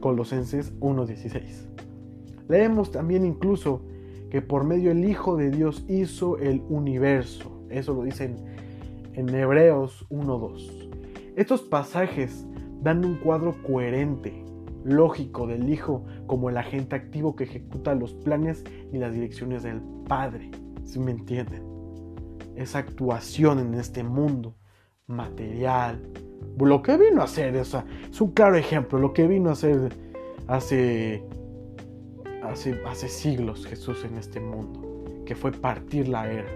Colosenses 0.00 0.78
1.16. 0.80 1.66
Leemos 2.48 2.90
también 2.92 3.24
incluso 3.24 3.82
que 4.30 4.42
por 4.42 4.64
medio 4.64 4.90
del 4.90 5.04
Hijo 5.04 5.36
de 5.36 5.50
Dios 5.50 5.84
hizo 5.88 6.38
el 6.38 6.62
universo. 6.68 7.62
Eso 7.70 7.94
lo 7.94 8.02
dicen 8.02 8.36
en 9.14 9.28
Hebreos 9.28 10.06
1.2. 10.10 10.88
Estos 11.36 11.62
pasajes 11.62 12.46
dan 12.82 13.04
un 13.04 13.16
cuadro 13.16 13.54
coherente, 13.66 14.44
lógico 14.84 15.46
del 15.46 15.68
Hijo 15.68 16.04
como 16.26 16.50
el 16.50 16.56
agente 16.56 16.96
activo 16.96 17.36
que 17.36 17.44
ejecuta 17.44 17.94
los 17.94 18.14
planes 18.14 18.64
y 18.92 18.98
las 18.98 19.12
direcciones 19.12 19.62
del 19.62 19.80
Padre. 20.06 20.50
Si 20.84 20.98
me 20.98 21.10
entienden? 21.10 21.62
Esa 22.56 22.78
actuación 22.78 23.58
en 23.58 23.74
este 23.74 24.02
mundo 24.02 24.56
material, 25.06 26.02
lo 26.66 26.82
que 26.82 26.96
vino 26.96 27.20
a 27.20 27.24
hacer, 27.24 27.56
es 27.56 27.74
un 28.20 28.32
claro 28.32 28.56
ejemplo, 28.56 28.98
lo 28.98 29.12
que 29.12 29.26
vino 29.26 29.50
a 29.50 29.52
hacer 29.52 29.92
hace, 30.46 31.22
hace, 32.48 32.80
hace 32.86 33.08
siglos 33.08 33.66
Jesús 33.66 34.04
en 34.04 34.16
este 34.18 34.40
mundo, 34.40 35.24
que 35.24 35.34
fue 35.34 35.52
partir 35.52 36.08
la 36.08 36.30
era. 36.30 36.48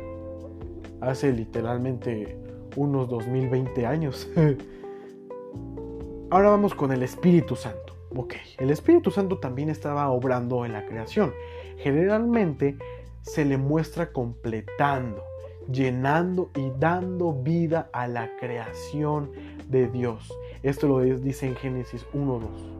Hace 1.01 1.33
literalmente 1.33 2.39
unos 2.77 3.09
2020 3.09 3.87
años. 3.87 4.29
Ahora 6.31 6.51
vamos 6.51 6.75
con 6.75 6.93
el 6.93 7.03
Espíritu 7.03 7.57
Santo. 7.57 7.95
Ok, 8.15 8.35
el 8.59 8.71
Espíritu 8.71 9.11
Santo 9.11 9.39
también 9.39 9.71
estaba 9.71 10.11
obrando 10.11 10.65
en 10.65 10.73
la 10.73 10.87
creación. 10.87 11.33
Generalmente 11.79 12.77
se 13.23 13.45
le 13.45 13.57
muestra 13.57 14.13
completando, 14.13 15.23
llenando 15.71 16.51
y 16.57 16.71
dando 16.79 17.33
vida 17.33 17.89
a 17.93 18.07
la 18.09 18.37
creación 18.37 19.31
de 19.69 19.89
Dios. 19.89 20.33
Esto 20.63 20.89
lo 20.89 21.01
dice 21.01 21.47
en 21.47 21.57
Génesis 21.57 22.07
1.2. 22.13 22.72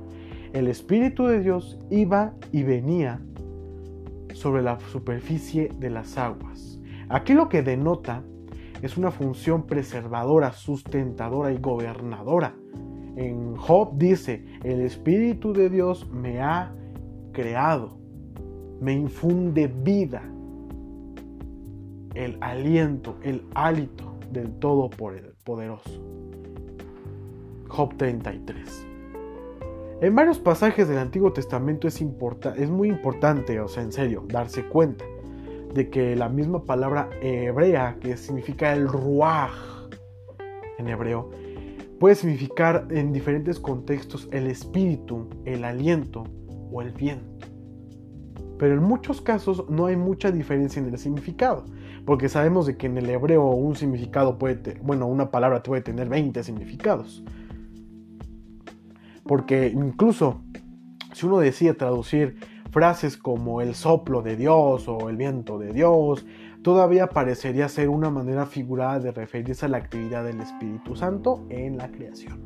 El 0.53 0.69
Espíritu 0.69 1.25
de 1.25 1.41
Dios 1.41 1.79
iba 1.89 2.35
y 2.53 2.63
venía 2.63 3.21
sobre 4.35 4.61
la 4.61 4.79
superficie 4.81 5.71
de 5.79 5.89
las 5.89 6.19
aguas. 6.19 6.79
Aquí 7.09 7.33
lo 7.33 7.49
que 7.49 7.63
denota 7.63 8.23
es 8.83 8.99
una 8.99 9.11
función 9.11 9.63
preservadora, 9.63 10.53
sustentadora 10.53 11.53
y 11.53 11.59
gobernadora. 11.59 12.55
En 13.17 13.57
Job 13.57 13.97
dice, 13.97 14.45
el 14.63 14.83
Espíritu 14.83 15.55
de 15.55 15.71
Dios 15.71 16.07
me 16.11 16.43
ha 16.43 16.75
creado, 17.33 17.97
me 18.81 18.93
infunde 18.93 19.69
vida, 19.69 20.23
el 22.15 22.37
aliento, 22.43 23.17
el 23.23 23.43
hálito 23.55 24.17
del 24.31 24.51
Todopoderoso. 24.59 26.03
Job 27.69 27.97
33. 27.97 28.92
En 30.03 30.17
varios 30.17 30.41
pasajes 30.41 30.89
del 30.89 30.99
Antiguo 30.99 31.33
Testamento 31.33 31.87
es, 31.87 32.01
muy 32.69 32.89
importante, 32.89 33.61
o 33.61 33.69
sea, 33.69 33.85
en 33.85 33.93
serio, 33.93 34.25
darse 34.27 34.65
cuenta 34.65 35.05
de 35.75 35.91
que 35.91 36.17
la 36.17 36.29
misma 36.29 36.65
palabra 36.65 37.09
hebrea, 37.21 37.99
que 38.01 38.17
significa 38.17 38.73
el 38.73 38.89
ruaj 38.89 39.53
en 40.79 40.89
hebreo, 40.89 41.31
puede 42.01 42.17
significar 42.17 42.89
en 42.91 43.13
diferentes 43.13 43.61
contextos 43.61 44.29
el 44.33 44.49
espíritu, 44.49 45.29
el 45.45 45.63
aliento 45.63 46.25
o 46.73 46.83
el 46.83 46.91
viento. 46.91 47.47
Pero 48.59 48.75
en 48.75 48.83
muchos 48.83 49.21
casos 49.21 49.71
no 49.71 49.87
hay 49.87 49.95
mucha 49.95 50.33
diferencia 50.33 50.83
en 50.83 50.89
el 50.89 50.99
significado, 50.99 51.65
porque 52.05 52.29
sabemos 52.29 52.67
de 52.67 52.77
que 52.77 52.89
en 52.89 52.99
el 52.99 53.09
hebreo 53.09 53.45
un 53.51 53.77
significado 53.77 54.37
puede, 54.37 54.81
bueno, 54.83 55.07
una 55.07 55.31
palabra 55.31 55.63
puede 55.63 55.83
tener 55.83 56.09
20 56.09 56.43
significados. 56.43 57.23
Porque 59.25 59.69
incluso 59.69 60.43
si 61.13 61.27
uno 61.27 61.39
decide 61.39 61.75
traducir 61.75 62.37
frases 62.71 63.17
como 63.17 63.61
el 63.61 63.75
soplo 63.75 64.23
de 64.23 64.37
Dios 64.37 64.89
o 64.89 65.11
el 65.11 65.17
viento 65.17 65.59
de 65.59 65.73
Dios, 65.73 66.25
todavía 66.63 67.09
parecería 67.09 67.69
ser 67.69 67.89
una 67.89 68.11
manera 68.11 68.47
figurada 68.47 68.99
de 68.99 69.13
referirse 69.13 69.67
a 69.67 69.69
la 69.69 69.77
actividad 69.79 70.25
del 70.25 70.41
Espíritu 70.41 70.97
Santo 70.97 71.45
en 71.51 71.77
la 71.77 71.91
creación. 71.91 72.41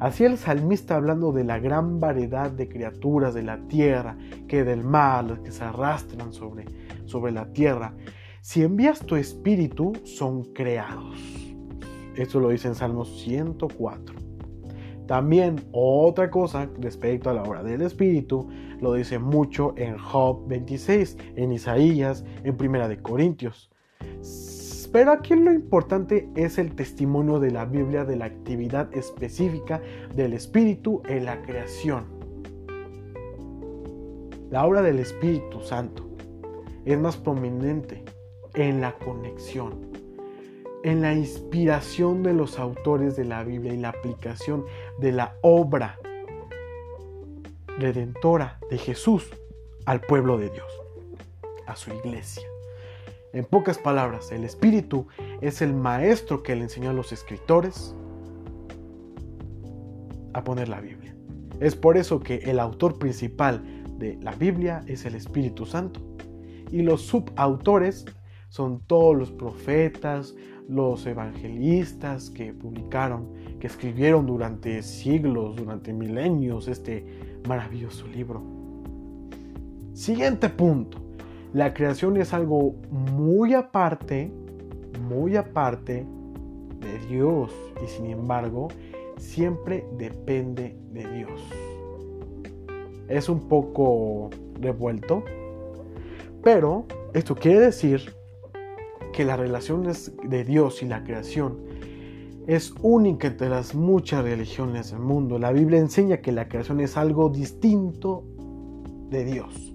Así 0.00 0.24
el 0.24 0.36
salmista 0.36 0.96
hablando 0.96 1.30
de 1.30 1.44
la 1.44 1.60
gran 1.60 2.00
variedad 2.00 2.50
de 2.50 2.68
criaturas 2.68 3.34
de 3.34 3.44
la 3.44 3.58
tierra, 3.68 4.16
que 4.48 4.64
del 4.64 4.82
mar, 4.82 5.40
que 5.44 5.52
se 5.52 5.62
arrastran 5.62 6.32
sobre, 6.32 6.64
sobre 7.04 7.30
la 7.30 7.52
tierra, 7.52 7.94
si 8.40 8.64
envías 8.64 9.06
tu 9.06 9.14
espíritu, 9.14 9.92
son 10.02 10.42
creados. 10.52 11.20
Esto 12.16 12.40
lo 12.40 12.48
dice 12.48 12.66
en 12.66 12.74
Salmos 12.74 13.22
104. 13.22 14.21
También 15.06 15.56
otra 15.72 16.30
cosa 16.30 16.68
respecto 16.80 17.28
a 17.28 17.34
la 17.34 17.42
obra 17.42 17.62
del 17.62 17.82
Espíritu 17.82 18.48
lo 18.80 18.94
dice 18.94 19.18
mucho 19.18 19.74
en 19.76 19.98
Job 19.98 20.46
26, 20.46 21.16
en 21.36 21.52
Isaías, 21.52 22.24
en 22.44 22.56
Primera 22.56 22.88
de 22.88 23.02
Corintios. 23.02 23.70
Pero 24.92 25.12
aquí 25.12 25.34
lo 25.34 25.52
importante 25.52 26.28
es 26.34 26.58
el 26.58 26.74
testimonio 26.74 27.40
de 27.40 27.50
la 27.50 27.64
Biblia 27.64 28.04
de 28.04 28.16
la 28.16 28.26
actividad 28.26 28.94
específica 28.94 29.80
del 30.14 30.34
Espíritu 30.34 31.02
en 31.08 31.24
la 31.24 31.40
creación. 31.42 32.04
La 34.50 34.66
obra 34.66 34.82
del 34.82 34.98
Espíritu 34.98 35.60
Santo 35.62 36.10
es 36.84 36.98
más 36.98 37.16
prominente 37.16 38.04
en 38.54 38.82
la 38.82 38.92
conexión 38.98 39.91
en 40.84 41.00
la 41.00 41.14
inspiración 41.14 42.22
de 42.22 42.34
los 42.34 42.58
autores 42.58 43.16
de 43.16 43.24
la 43.24 43.44
Biblia 43.44 43.72
y 43.72 43.78
la 43.78 43.90
aplicación 43.90 44.64
de 44.98 45.12
la 45.12 45.36
obra 45.42 45.98
redentora 47.78 48.58
de 48.70 48.78
Jesús 48.78 49.30
al 49.86 50.00
pueblo 50.00 50.38
de 50.38 50.50
Dios, 50.50 50.70
a 51.66 51.76
su 51.76 51.92
iglesia. 51.92 52.46
En 53.32 53.44
pocas 53.44 53.78
palabras, 53.78 54.30
el 54.30 54.44
Espíritu 54.44 55.06
es 55.40 55.62
el 55.62 55.72
maestro 55.72 56.42
que 56.42 56.54
le 56.54 56.62
enseñó 56.62 56.90
a 56.90 56.92
los 56.92 57.12
escritores 57.12 57.94
a 60.34 60.44
poner 60.44 60.68
la 60.68 60.80
Biblia. 60.80 61.14
Es 61.60 61.76
por 61.76 61.96
eso 61.96 62.20
que 62.20 62.36
el 62.38 62.58
autor 62.58 62.98
principal 62.98 63.62
de 63.98 64.18
la 64.20 64.32
Biblia 64.32 64.82
es 64.86 65.04
el 65.06 65.14
Espíritu 65.14 65.64
Santo 65.64 66.00
y 66.70 66.82
los 66.82 67.02
subautores 67.02 68.04
son 68.52 68.80
todos 68.80 69.16
los 69.16 69.30
profetas, 69.30 70.34
los 70.68 71.06
evangelistas 71.06 72.28
que 72.28 72.52
publicaron, 72.52 73.28
que 73.58 73.66
escribieron 73.66 74.26
durante 74.26 74.82
siglos, 74.82 75.56
durante 75.56 75.94
milenios 75.94 76.68
este 76.68 77.40
maravilloso 77.48 78.06
libro. 78.08 78.42
Siguiente 79.94 80.50
punto. 80.50 80.98
La 81.54 81.72
creación 81.72 82.18
es 82.18 82.34
algo 82.34 82.74
muy 82.90 83.54
aparte, 83.54 84.30
muy 85.08 85.36
aparte 85.36 86.06
de 86.78 87.06
Dios 87.08 87.50
y 87.82 87.86
sin 87.86 88.04
embargo 88.10 88.68
siempre 89.16 89.86
depende 89.96 90.76
de 90.92 91.10
Dios. 91.10 91.40
Es 93.08 93.30
un 93.30 93.48
poco 93.48 94.28
revuelto, 94.60 95.24
pero 96.42 96.84
esto 97.14 97.34
quiere 97.34 97.58
decir 97.58 98.20
que 99.12 99.24
la 99.24 99.36
relación 99.36 99.86
de 100.24 100.44
Dios 100.44 100.82
y 100.82 100.86
la 100.86 101.04
creación 101.04 101.58
es 102.46 102.74
única 102.82 103.28
entre 103.28 103.48
las 103.48 103.74
muchas 103.74 104.24
religiones 104.24 104.90
del 104.90 105.00
mundo. 105.00 105.38
La 105.38 105.52
Biblia 105.52 105.78
enseña 105.78 106.18
que 106.18 106.32
la 106.32 106.48
creación 106.48 106.80
es 106.80 106.96
algo 106.96 107.28
distinto 107.28 108.24
de 109.10 109.24
Dios. 109.24 109.74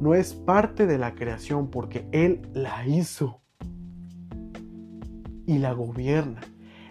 No 0.00 0.14
es 0.14 0.34
parte 0.34 0.86
de 0.86 0.98
la 0.98 1.14
creación 1.14 1.68
porque 1.68 2.06
Él 2.10 2.48
la 2.54 2.86
hizo 2.86 3.40
y 5.46 5.58
la 5.58 5.72
gobierna. 5.72 6.40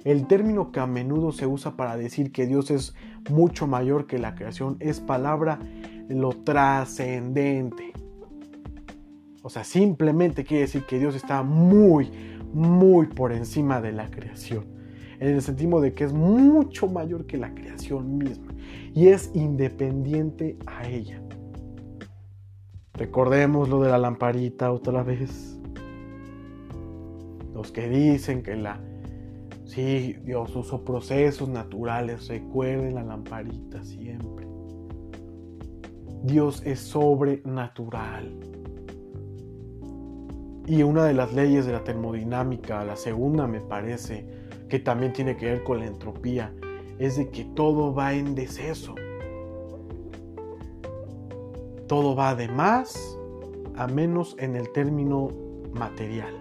El 0.03 0.27
término 0.27 0.71
que 0.71 0.79
a 0.79 0.87
menudo 0.87 1.31
se 1.31 1.45
usa 1.45 1.75
para 1.75 1.97
decir 1.97 2.31
que 2.31 2.47
Dios 2.47 2.71
es 2.71 2.95
mucho 3.29 3.67
mayor 3.67 4.07
que 4.07 4.17
la 4.17 4.33
creación 4.33 4.77
es 4.79 4.99
palabra 4.99 5.59
lo 6.07 6.29
trascendente. 6.29 7.93
O 9.43 9.49
sea, 9.49 9.63
simplemente 9.63 10.43
quiere 10.43 10.61
decir 10.61 10.85
que 10.85 10.99
Dios 10.99 11.15
está 11.15 11.41
muy, 11.41 12.11
muy 12.53 13.07
por 13.07 13.31
encima 13.31 13.81
de 13.81 13.91
la 13.91 14.09
creación. 14.09 14.65
En 15.19 15.29
el 15.35 15.41
sentido 15.41 15.81
de 15.81 15.93
que 15.93 16.03
es 16.03 16.13
mucho 16.13 16.87
mayor 16.87 17.25
que 17.25 17.37
la 17.37 17.53
creación 17.53 18.17
misma. 18.17 18.53
Y 18.93 19.07
es 19.07 19.31
independiente 19.33 20.57
a 20.65 20.87
ella. 20.87 21.21
Recordemos 22.93 23.69
lo 23.69 23.81
de 23.81 23.89
la 23.89 23.97
lamparita 23.97 24.71
otra 24.71 25.03
vez. 25.03 25.59
Los 27.53 27.71
que 27.71 27.89
dicen 27.89 28.43
que 28.43 28.55
la... 28.55 28.79
Sí, 29.65 30.17
Dios 30.23 30.55
usó 30.55 30.83
procesos 30.83 31.49
naturales. 31.49 32.27
Recuerden 32.27 32.95
la 32.95 33.03
lamparita 33.03 33.83
siempre. 33.83 34.47
Dios 36.23 36.61
es 36.65 36.79
sobrenatural. 36.79 38.60
Y 40.71 40.83
una 40.83 41.03
de 41.03 41.13
las 41.13 41.33
leyes 41.33 41.65
de 41.65 41.73
la 41.73 41.83
termodinámica, 41.83 42.85
la 42.85 42.95
segunda 42.95 43.45
me 43.45 43.59
parece, 43.59 44.25
que 44.69 44.79
también 44.79 45.11
tiene 45.11 45.35
que 45.35 45.47
ver 45.47 45.63
con 45.65 45.79
la 45.79 45.85
entropía, 45.85 46.53
es 46.97 47.17
de 47.17 47.29
que 47.29 47.43
todo 47.43 47.93
va 47.93 48.13
en 48.13 48.35
deceso. 48.35 48.95
Todo 51.89 52.15
va 52.15 52.35
de 52.35 52.47
más 52.47 53.19
a 53.75 53.87
menos 53.87 54.37
en 54.39 54.55
el 54.55 54.71
término 54.71 55.27
material. 55.73 56.33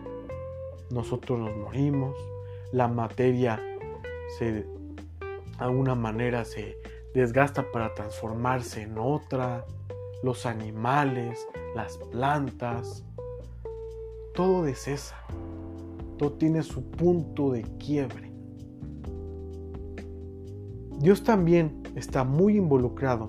Nosotros 0.91 1.41
nos 1.41 1.57
morimos, 1.57 2.15
la 2.71 2.87
materia 2.87 3.61
se, 4.39 4.53
de 4.53 4.67
alguna 5.59 5.97
manera 5.97 6.45
se 6.45 6.79
desgasta 7.15 7.73
para 7.73 7.95
transformarse 7.95 8.83
en 8.83 8.97
otra, 8.97 9.67
los 10.23 10.47
animales, 10.47 11.49
las 11.75 11.99
plantas, 12.13 13.05
todo 14.41 14.63
descesa, 14.63 15.17
todo 16.17 16.33
tiene 16.33 16.63
su 16.63 16.83
punto 16.83 17.53
de 17.53 17.61
quiebre. 17.79 18.33
Dios 20.99 21.23
también 21.23 21.83
está 21.95 22.25
muy 22.25 22.57
involucrado 22.57 23.29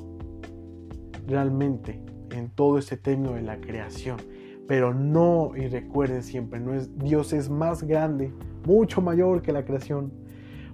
realmente 1.28 2.02
en 2.32 2.50
todo 2.50 2.78
este 2.78 2.95
término 2.95 3.34
de 3.34 3.41
la 3.41 3.60
creación, 3.60 4.19
pero 4.69 4.93
no, 4.93 5.52
y 5.54 5.67
recuerden 5.67 6.24
siempre, 6.24 6.62
no 6.62 6.74
es, 6.74 6.97
Dios 6.97 7.34
es 7.34 7.50
más 7.50 7.84
grande, 7.84 8.32
mucho 8.65 9.02
mayor 9.02 9.41
que 9.41 9.52
la 9.52 9.65
creación, 9.65 10.13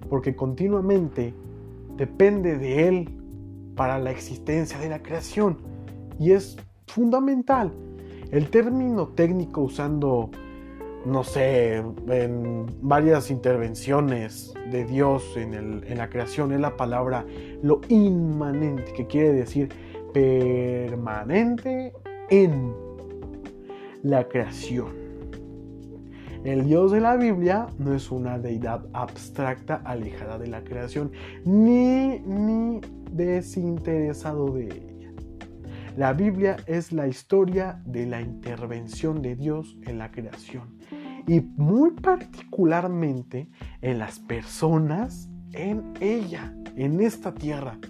porque 0.08 0.36
continuamente 0.36 1.34
depende 1.96 2.56
de 2.56 2.86
Él 2.86 3.08
para 3.74 3.98
la 3.98 4.12
existencia 4.12 4.78
de 4.78 4.88
la 4.88 5.02
creación 5.02 5.58
y 6.16 6.30
es 6.30 6.56
fundamental 6.86 7.72
el 8.30 8.50
término 8.50 9.08
técnico 9.08 9.62
usando, 9.62 10.30
no 11.06 11.24
sé, 11.24 11.76
en 11.76 12.66
varias 12.82 13.30
intervenciones 13.30 14.52
de 14.70 14.84
Dios 14.84 15.36
en, 15.36 15.96
la 15.96 16.10
creación 16.10 16.52
es 16.52 16.60
la 16.60 16.76
palabra 16.76 17.24
lo 17.62 17.80
inmanente, 17.88 18.92
que 18.92 19.06
quiere 19.06 19.32
decir 19.32 19.70
permanente 20.12 21.92
en 22.28 22.74
la 24.02 24.28
creación. 24.28 25.08
El 26.44 26.66
Dios 26.66 26.92
de 26.92 27.00
la 27.00 27.16
Biblia 27.16 27.66
no 27.78 27.94
es 27.94 28.12
una 28.12 28.38
deidad 28.38 28.86
abstracta 28.92 29.82
alejada 29.84 30.38
de 30.38 30.46
la 30.46 30.62
creación, 30.62 31.10
ni, 31.44 32.20
ni 32.20 32.80
desinteresado 33.10 34.52
de 34.52 34.64
ella. 34.66 34.97
La 35.98 36.12
Biblia 36.12 36.58
es 36.66 36.92
la 36.92 37.08
historia 37.08 37.82
de 37.84 38.06
la 38.06 38.20
intervención 38.20 39.20
de 39.20 39.34
Dios 39.34 39.76
en 39.82 39.98
la 39.98 40.12
creación 40.12 40.78
y 41.26 41.40
muy 41.40 41.90
particularmente 41.90 43.50
en 43.82 43.98
las 43.98 44.20
personas 44.20 45.28
en 45.54 45.92
ella, 46.00 46.54
en 46.76 47.00
esta 47.00 47.34
tierra. 47.34 47.80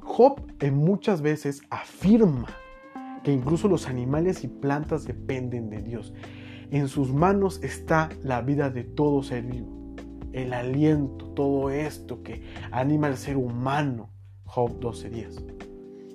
Job 0.00 0.40
en 0.60 0.78
muchas 0.78 1.20
veces 1.20 1.60
afirma 1.68 2.46
que 3.22 3.32
incluso 3.32 3.68
los 3.68 3.86
animales 3.86 4.42
y 4.42 4.48
plantas 4.48 5.04
dependen 5.04 5.68
de 5.68 5.82
Dios. 5.82 6.14
En 6.70 6.88
sus 6.88 7.12
manos 7.12 7.62
está 7.62 8.08
la 8.22 8.40
vida 8.40 8.70
de 8.70 8.84
todo 8.84 9.22
ser 9.22 9.42
vivo. 9.42 9.94
el 10.32 10.54
aliento, 10.54 11.26
todo 11.34 11.68
esto 11.68 12.22
que 12.22 12.44
anima 12.70 13.08
al 13.08 13.18
ser 13.18 13.36
humano. 13.36 14.08
Job 14.46 14.80
12:10. 14.80 15.67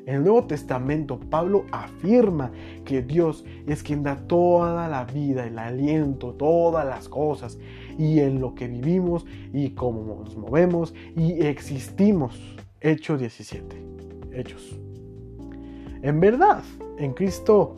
En 0.05 0.15
el 0.15 0.23
Nuevo 0.23 0.45
Testamento, 0.45 1.17
Pablo 1.17 1.65
afirma 1.71 2.51
que 2.83 3.01
Dios 3.01 3.45
es 3.67 3.83
quien 3.83 4.03
da 4.03 4.17
toda 4.27 4.89
la 4.89 5.05
vida, 5.05 5.45
el 5.47 5.57
aliento, 5.57 6.33
todas 6.33 6.85
las 6.85 7.07
cosas, 7.07 7.57
y 7.97 8.19
en 8.19 8.41
lo 8.41 8.53
que 8.53 8.67
vivimos 8.67 9.25
y 9.53 9.69
cómo 9.71 10.23
nos 10.23 10.35
movemos 10.35 10.93
y 11.15 11.45
existimos. 11.45 12.37
Hechos 12.81 13.19
17. 13.19 13.81
Hechos. 14.33 14.77
En 16.01 16.19
verdad, 16.19 16.63
en 16.97 17.13
Cristo 17.13 17.75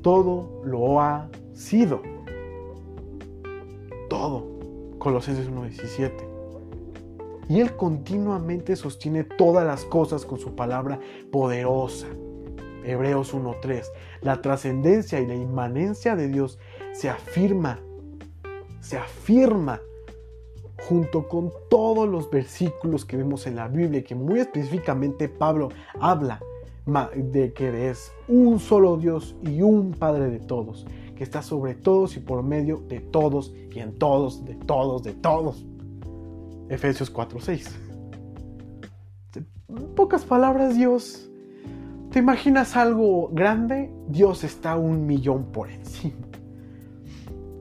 todo 0.00 0.62
lo 0.64 1.00
ha 1.00 1.28
sido. 1.52 2.00
Todo. 4.08 4.46
Colosenses 4.98 5.50
1.17. 5.50 6.27
Y 7.48 7.60
Él 7.60 7.76
continuamente 7.76 8.76
sostiene 8.76 9.24
todas 9.24 9.66
las 9.66 9.84
cosas 9.84 10.24
con 10.24 10.38
su 10.38 10.54
palabra 10.54 11.00
poderosa. 11.32 12.06
Hebreos 12.84 13.34
1.3. 13.34 13.84
La 14.22 14.40
trascendencia 14.40 15.20
y 15.20 15.26
la 15.26 15.34
inmanencia 15.34 16.14
de 16.16 16.28
Dios 16.28 16.58
se 16.92 17.08
afirma, 17.08 17.80
se 18.80 18.98
afirma 18.98 19.80
junto 20.88 21.28
con 21.28 21.50
todos 21.68 22.08
los 22.08 22.30
versículos 22.30 23.04
que 23.04 23.16
vemos 23.16 23.46
en 23.46 23.56
la 23.56 23.68
Biblia, 23.68 24.04
que 24.04 24.14
muy 24.14 24.40
específicamente 24.40 25.28
Pablo 25.28 25.70
habla 26.00 26.40
de 27.14 27.52
que 27.52 27.90
es 27.90 28.12
un 28.28 28.58
solo 28.58 28.96
Dios 28.96 29.36
y 29.42 29.60
un 29.60 29.92
Padre 29.92 30.30
de 30.30 30.38
todos, 30.38 30.86
que 31.16 31.24
está 31.24 31.42
sobre 31.42 31.74
todos 31.74 32.16
y 32.16 32.20
por 32.20 32.42
medio 32.42 32.82
de 32.88 33.00
todos 33.00 33.52
y 33.70 33.80
en 33.80 33.98
todos, 33.98 34.44
de 34.44 34.54
todos, 34.54 35.02
de 35.02 35.12
todos. 35.12 35.66
Efesios 36.68 37.12
4:6. 37.12 37.70
En 39.34 39.94
pocas 39.94 40.24
palabras, 40.24 40.76
Dios, 40.76 41.30
¿te 42.10 42.18
imaginas 42.18 42.76
algo 42.76 43.28
grande? 43.28 43.90
Dios 44.08 44.44
está 44.44 44.76
un 44.76 45.06
millón 45.06 45.52
por 45.52 45.70
encima. 45.70 46.26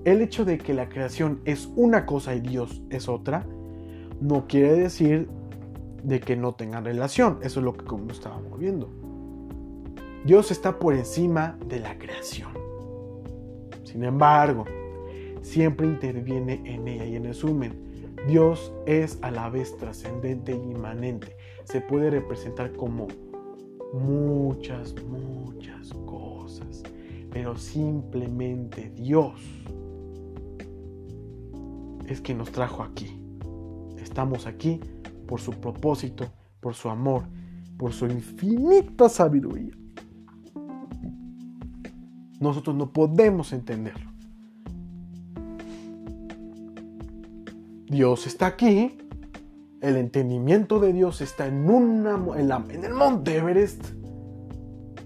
El 0.06 0.22
hecho 0.22 0.46
de 0.46 0.58
que 0.58 0.74
la 0.74 0.88
creación 0.88 1.42
es 1.46 1.70
una 1.76 2.06
cosa 2.06 2.34
y 2.34 2.40
Dios 2.40 2.82
es 2.90 3.10
otra, 3.10 3.46
no 4.22 4.48
quiere 4.48 4.74
decir 4.74 5.28
de 6.04 6.20
que 6.20 6.36
no 6.36 6.54
tengan 6.54 6.86
relación. 6.86 7.40
Eso 7.42 7.60
es 7.60 7.66
lo 7.66 7.74
que 7.74 7.84
como 7.84 8.12
estábamos 8.12 8.58
viendo. 8.58 8.90
Dios 10.26 10.52
está 10.52 10.80
por 10.80 10.94
encima 10.94 11.58
de 11.68 11.80
la 11.80 11.98
creación. 11.98 12.52
Sin 13.84 14.04
embargo, 14.04 14.66
siempre 15.42 15.88
interviene 15.88 16.62
en 16.66 16.88
ella 16.88 17.06
y 17.06 17.16
en 17.16 17.26
resumen, 17.26 17.87
Dios 18.28 18.74
es 18.86 19.18
a 19.22 19.32
la 19.32 19.50
vez 19.50 19.78
trascendente 19.78 20.52
e 20.52 20.56
inmanente. 20.56 21.38
Se 21.64 21.80
puede 21.80 22.10
representar 22.10 22.74
como 22.74 23.08
muchas, 23.94 24.94
muchas 25.04 25.94
cosas, 26.06 26.84
pero 27.32 27.56
simplemente 27.58 28.90
Dios 28.90 29.40
es 32.06 32.20
quien 32.20 32.40
nos 32.40 32.52
trajo 32.52 32.84
aquí. 32.84 33.18
Estamos 33.98 34.46
aquí 34.46 34.82
por 35.26 35.40
su 35.40 35.52
propósito, 35.52 36.26
por 36.60 36.74
su 36.74 36.90
amor, 36.90 37.24
por 37.78 37.94
su 37.94 38.08
infinita 38.08 39.08
sabiduría. 39.08 39.72
Nosotros 42.42 42.76
no 42.76 42.92
podemos 42.92 43.54
entenderlo. 43.54 44.17
Dios 47.90 48.28
está 48.28 48.48
aquí, 48.48 48.98
el 49.80 49.96
entendimiento 49.96 50.80
de 50.80 50.92
Dios 50.92 51.22
está 51.22 51.48
en, 51.48 51.70
una, 51.70 52.22
en, 52.36 52.84
el 52.84 52.94
monte 52.94 53.38
Everest, 53.38 53.82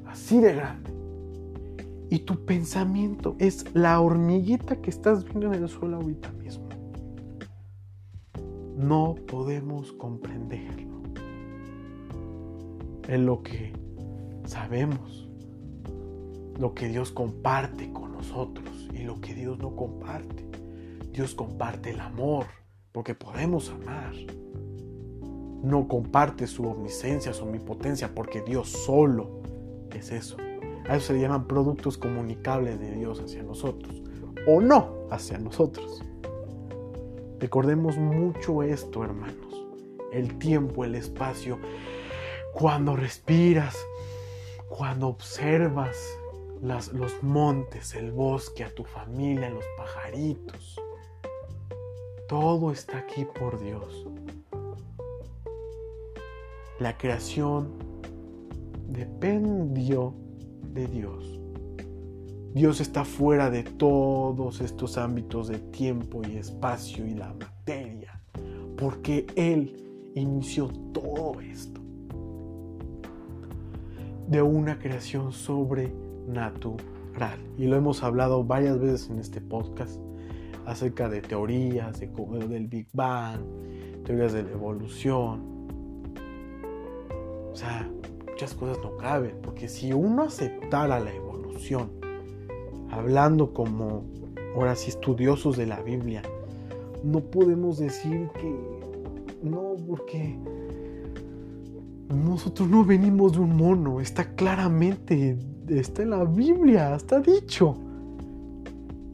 así 0.08 0.40
de 0.40 0.56
grande. 0.56 0.90
Y 2.10 2.20
tu 2.20 2.44
pensamiento 2.44 3.36
es 3.38 3.66
la 3.76 4.02
hormiguita 4.02 4.78
que 4.78 4.90
estás 4.90 5.24
viendo 5.24 5.54
en 5.54 5.62
el 5.62 5.70
suelo 5.70 5.98
ahorita 5.98 6.32
mismo. 6.32 6.70
No 8.76 9.14
podemos 9.28 9.92
comprenderlo. 9.94 11.04
En 13.08 13.28
lo 13.28 13.44
que 13.44 13.74
sabemos, 14.46 15.30
lo 16.58 16.74
que 16.74 16.88
Dios 16.88 17.12
comparte 17.12 17.94
con 17.94 18.14
nosotros 18.14 18.90
y 18.92 19.04
lo 19.04 19.22
que 19.22 19.36
Dios 19.36 19.60
no 19.60 19.76
comparte. 19.76 20.50
Dios 21.12 21.36
comparte 21.36 21.92
el 21.92 22.00
amor, 22.00 22.46
porque 22.92 23.16
podemos 23.16 23.70
amar. 23.70 24.14
No 25.64 25.88
comparte 25.88 26.48
su 26.48 26.68
omniscencia, 26.68 27.34
su 27.34 27.44
omnipotencia, 27.44 28.14
porque 28.16 28.42
Dios 28.42 28.70
solo 28.70 29.42
es 29.92 30.12
eso. 30.12 30.38
A 30.90 30.96
eso 30.96 31.08
se 31.08 31.14
le 31.14 31.22
llaman 31.22 31.48
productos 31.48 31.98
comunicables 31.98 32.80
de 32.80 32.92
Dios 32.92 33.20
hacia 33.20 33.44
nosotros, 33.44 34.02
o 34.48 34.60
no 34.60 35.08
hacia 35.12 35.38
nosotros. 35.38 36.04
Recordemos 37.40 37.98
mucho 37.98 38.64
esto, 38.64 39.04
hermanos. 39.04 39.66
El 40.12 40.38
tiempo, 40.40 40.84
el 40.84 40.96
espacio, 40.96 41.60
cuando 42.54 42.96
respiras, 42.96 43.78
cuando 44.68 45.08
observas 45.08 45.98
los 46.62 47.24
montes, 47.24 47.94
el 47.94 48.12
bosque, 48.12 48.64
a 48.64 48.74
tu 48.74 48.84
familia, 48.84 49.50
los 49.50 49.66
pajaritos 49.78 50.81
todo 52.32 52.72
está 52.72 52.98
aquí 53.00 53.26
por 53.26 53.62
Dios. 53.62 54.08
La 56.80 56.98
creación 56.98 57.74
dependió 58.88 60.16
de 60.72 60.88
Dios. 60.88 61.42
Dios 62.54 62.80
está 62.80 63.04
fuera 63.04 63.50
de 63.50 63.64
todos 63.64 64.62
estos 64.62 64.98
ámbitos 64.98 65.50
de 65.50 65.60
tiempo 65.60 66.22
y 66.26 66.38
espacio 66.38 67.06
y 67.06 67.16
la 67.16 67.34
materia, 67.34 68.22
porque 68.78 69.28
Él 69.36 70.12
inició 70.16 70.70
todo 70.94 71.42
esto 71.42 71.82
de 74.30 74.42
una 74.42 74.80
creación 74.80 75.34
sobrenatural. 75.34 76.80
Y 77.58 77.66
lo 77.66 77.76
hemos 77.76 78.04
hablado 78.04 78.46
varias 78.46 78.80
veces 78.80 79.10
en 79.10 79.20
este 79.20 79.42
podcast 79.42 80.00
acerca 80.66 81.10
de 81.10 81.22
teorías 81.22 82.00
de, 82.00 82.08
del 82.48 82.68
Big 82.68 82.88
Bang, 82.94 83.42
teorías 84.06 84.34
de 84.34 84.44
la 84.44 84.52
evolución. 84.52 85.68
O 87.52 87.56
sea, 87.56 87.90
muchas 88.30 88.54
cosas 88.54 88.78
no 88.84 88.98
caben, 88.98 89.36
porque 89.42 89.68
si 89.68 89.94
uno 89.94 90.24
aceptara 90.24 91.00
la 91.00 91.14
evolución, 91.14 91.92
hablando 92.90 93.54
como 93.54 94.04
ahora 94.56 94.76
sí 94.76 94.90
estudiosos 94.90 95.58
de 95.58 95.66
la 95.66 95.82
Biblia, 95.82 96.22
no 97.04 97.20
podemos 97.20 97.80
decir 97.80 98.30
que 98.40 98.56
no, 99.44 99.76
porque 99.88 100.38
nosotros 102.10 102.70
no 102.70 102.84
venimos 102.86 103.34
de 103.34 103.40
un 103.40 103.56
mono, 103.56 104.02
está 104.02 104.36
claramente, 104.36 105.38
está 105.68 106.04
en 106.04 106.12
la 106.12 106.24
Biblia, 106.26 106.96
está 106.96 107.20
dicho. 107.20 107.76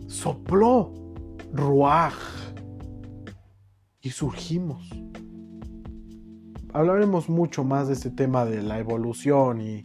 Sopló 0.07 0.91
Ruaj. 1.57 2.13
Y 4.01 4.11
surgimos. 4.11 4.87
Hablaremos 6.71 7.29
mucho 7.29 7.63
más 7.63 7.87
de 7.87 7.95
este 7.95 8.11
tema 8.11 8.45
de 8.45 8.61
la 8.61 8.77
evolución 8.77 9.59
y 9.59 9.83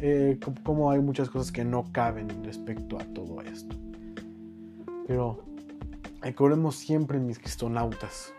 eh, 0.00 0.40
cómo 0.64 0.90
hay 0.90 1.00
muchas 1.00 1.30
cosas 1.30 1.52
que 1.52 1.64
no 1.64 1.92
caben 1.92 2.42
respecto 2.42 2.98
a 2.98 3.04
todo 3.14 3.40
esto. 3.40 3.76
Pero 5.06 5.44
recordemos 6.20 6.74
siempre, 6.74 7.20
mis 7.20 7.38
cristonautas, 7.38 8.34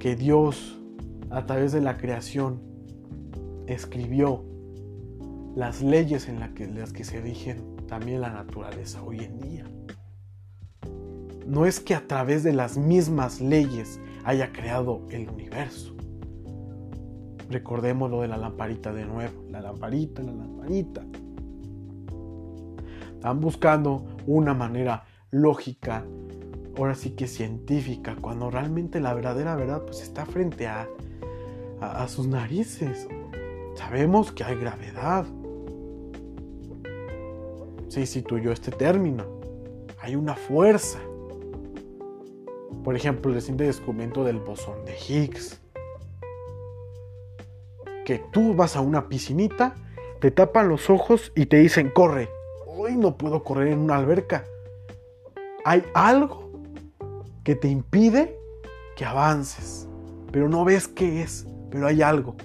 que 0.00 0.16
Dios, 0.16 0.80
a 1.30 1.46
través 1.46 1.70
de 1.70 1.80
la 1.80 1.96
creación, 1.96 2.60
escribió 3.68 4.44
las 5.54 5.80
leyes 5.80 6.28
en 6.28 6.40
las 6.40 6.92
que 6.92 7.04
se 7.04 7.20
rigen 7.20 7.76
también 7.86 8.20
la 8.20 8.30
naturaleza 8.30 9.00
hoy 9.00 9.20
en 9.20 9.38
día 9.38 9.64
no 11.46 11.66
es 11.66 11.80
que 11.80 11.94
a 11.94 12.06
través 12.06 12.42
de 12.42 12.52
las 12.52 12.76
mismas 12.76 13.40
leyes 13.40 14.00
haya 14.24 14.52
creado 14.52 15.02
el 15.10 15.28
universo. 15.28 15.94
Recordemos 17.50 18.10
lo 18.10 18.22
de 18.22 18.28
la 18.28 18.36
lamparita 18.36 18.92
de 18.92 19.04
nuevo, 19.04 19.44
la 19.50 19.60
lamparita, 19.60 20.22
la 20.22 20.32
lamparita. 20.32 21.02
Están 23.14 23.40
buscando 23.40 24.04
una 24.26 24.54
manera 24.54 25.04
lógica, 25.30 26.04
ahora 26.76 26.94
sí 26.94 27.10
que 27.10 27.26
científica, 27.26 28.16
cuando 28.20 28.50
realmente 28.50 29.00
la 29.00 29.14
verdadera 29.14 29.56
verdad 29.56 29.82
pues 29.82 30.02
está 30.02 30.24
frente 30.24 30.66
a, 30.66 30.88
a, 31.80 32.08
sus 32.08 32.26
narices. 32.26 33.08
Sabemos 33.74 34.32
que 34.32 34.44
hay 34.44 34.56
gravedad. 34.56 35.26
Se 37.88 38.00
instituyó 38.00 38.52
este 38.52 38.70
término. 38.70 39.24
Hay 40.00 40.16
una 40.16 40.34
fuerza 40.34 40.98
Por 42.84 42.96
ejemplo, 42.96 43.30
el 43.30 43.36
reciente 43.36 43.64
descubrimiento 43.64 44.24
del 44.24 44.40
bosón 44.40 44.84
de 44.84 44.94
Higgs. 44.94 45.58
Que 48.04 48.22
tú 48.30 48.54
vas 48.54 48.76
a 48.76 48.82
una 48.82 49.08
piscinita, 49.08 49.74
te 50.20 50.30
tapan 50.30 50.68
los 50.68 50.90
ojos 50.90 51.32
y 51.34 51.46
te 51.46 51.56
dicen, 51.56 51.88
corre. 51.88 52.28
Hoy 52.66 52.94
no 52.96 53.16
puedo 53.16 53.42
correr 53.42 53.68
en 53.68 53.78
una 53.78 53.96
alberca. 53.96 54.44
Hay 55.64 55.82
algo 55.94 56.52
que 57.42 57.54
te 57.54 57.68
impide 57.68 58.38
que 58.96 59.06
avances, 59.06 59.88
pero 60.30 60.50
no 60.50 60.66
ves 60.66 60.86
qué 60.86 61.22
es, 61.22 61.46
pero 61.70 61.86
hay 61.86 62.02
algo. 62.02 62.36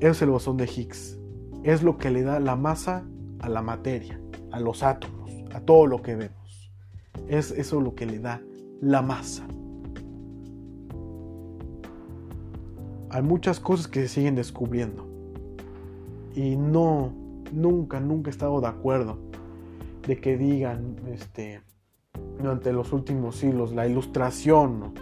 Es 0.00 0.20
el 0.20 0.28
bosón 0.28 0.58
de 0.58 0.66
Higgs. 0.66 1.18
Es 1.62 1.82
lo 1.82 1.96
que 1.96 2.10
le 2.10 2.22
da 2.22 2.38
la 2.38 2.54
masa 2.54 3.06
a 3.40 3.48
la 3.48 3.62
materia, 3.62 4.20
a 4.52 4.60
los 4.60 4.82
átomos, 4.82 5.30
a 5.54 5.60
todo 5.60 5.86
lo 5.86 6.02
que 6.02 6.16
vemos. 6.16 6.70
Es 7.28 7.50
eso 7.50 7.80
lo 7.80 7.94
que 7.94 8.04
le 8.04 8.18
da 8.18 8.42
la 8.80 9.02
masa. 9.02 9.46
Hay 13.10 13.22
muchas 13.22 13.60
cosas 13.60 13.88
que 13.88 14.02
se 14.02 14.08
siguen 14.08 14.34
descubriendo. 14.34 15.06
Y 16.34 16.56
no, 16.56 17.12
nunca, 17.52 18.00
nunca 18.00 18.30
he 18.30 18.32
estado 18.32 18.60
de 18.60 18.66
acuerdo 18.66 19.18
de 20.06 20.20
que 20.20 20.36
digan, 20.36 20.96
este, 21.08 21.62
durante 22.38 22.72
los 22.72 22.92
últimos 22.92 23.36
siglos, 23.36 23.72
la 23.72 23.86
ilustración, 23.86 24.92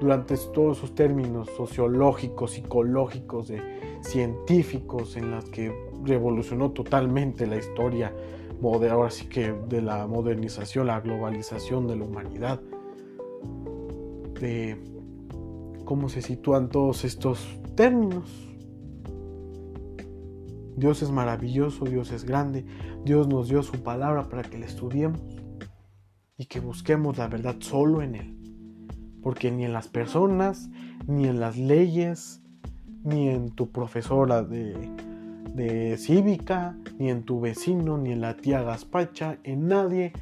durante 0.00 0.36
todos 0.52 0.78
esos 0.78 0.94
términos 0.94 1.48
sociológicos, 1.56 2.52
psicológicos, 2.52 3.48
de 3.48 3.62
científicos, 4.02 5.16
en 5.16 5.30
las 5.30 5.46
que 5.46 5.74
revolucionó 6.04 6.70
totalmente 6.70 7.46
la 7.46 7.56
historia 7.56 8.12
ahora 8.62 9.10
sí 9.10 9.26
que 9.26 9.52
de 9.52 9.82
la 9.82 10.06
modernización, 10.06 10.86
la 10.86 11.00
globalización 11.00 11.86
de 11.86 11.96
la 11.96 12.04
humanidad 12.04 12.60
de 14.40 14.76
cómo 15.84 16.08
se 16.08 16.22
sitúan 16.22 16.68
todos 16.68 17.04
estos 17.04 17.46
términos. 17.74 18.46
Dios 20.76 21.02
es 21.02 21.10
maravilloso, 21.10 21.86
Dios 21.86 22.12
es 22.12 22.24
grande, 22.24 22.66
Dios 23.04 23.28
nos 23.28 23.48
dio 23.48 23.62
su 23.62 23.82
palabra 23.82 24.28
para 24.28 24.42
que 24.42 24.58
la 24.58 24.66
estudiemos 24.66 25.20
y 26.36 26.46
que 26.46 26.60
busquemos 26.60 27.16
la 27.16 27.28
verdad 27.28 27.56
solo 27.60 28.02
en 28.02 28.14
Él. 28.14 28.36
Porque 29.22 29.50
ni 29.50 29.64
en 29.64 29.72
las 29.72 29.88
personas, 29.88 30.68
ni 31.06 31.26
en 31.26 31.40
las 31.40 31.56
leyes, 31.56 32.42
ni 33.04 33.28
en 33.28 33.50
tu 33.50 33.70
profesora 33.70 34.42
de, 34.42 34.74
de 35.54 35.96
cívica, 35.96 36.76
ni 36.98 37.10
en 37.10 37.22
tu 37.22 37.40
vecino, 37.40 37.96
ni 37.96 38.12
en 38.12 38.20
la 38.20 38.36
tía 38.36 38.62
Gaspacha, 38.62 39.38
en 39.44 39.68
nadie 39.68 40.12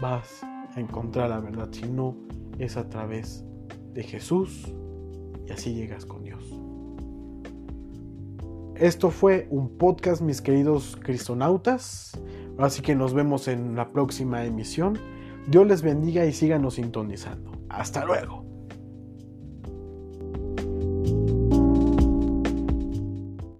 vas 0.00 0.42
a 0.74 0.80
encontrar 0.80 1.30
la 1.30 1.40
verdad, 1.40 1.68
si 1.70 1.86
no 1.86 2.16
es 2.58 2.76
a 2.76 2.88
través 2.88 3.44
de 3.92 4.02
Jesús 4.02 4.72
y 5.46 5.52
así 5.52 5.74
llegas 5.74 6.06
con 6.06 6.22
Dios. 6.22 6.42
Esto 8.76 9.10
fue 9.10 9.46
un 9.50 9.76
podcast, 9.76 10.22
mis 10.22 10.40
queridos 10.40 10.96
cristonautas. 11.02 12.18
Así 12.58 12.80
que 12.80 12.94
nos 12.94 13.12
vemos 13.12 13.46
en 13.46 13.76
la 13.76 13.92
próxima 13.92 14.44
emisión. 14.44 14.98
Dios 15.48 15.66
les 15.66 15.82
bendiga 15.82 16.24
y 16.24 16.32
síganos 16.32 16.74
sintonizando. 16.74 17.52
Hasta 17.68 18.04
luego. 18.04 18.39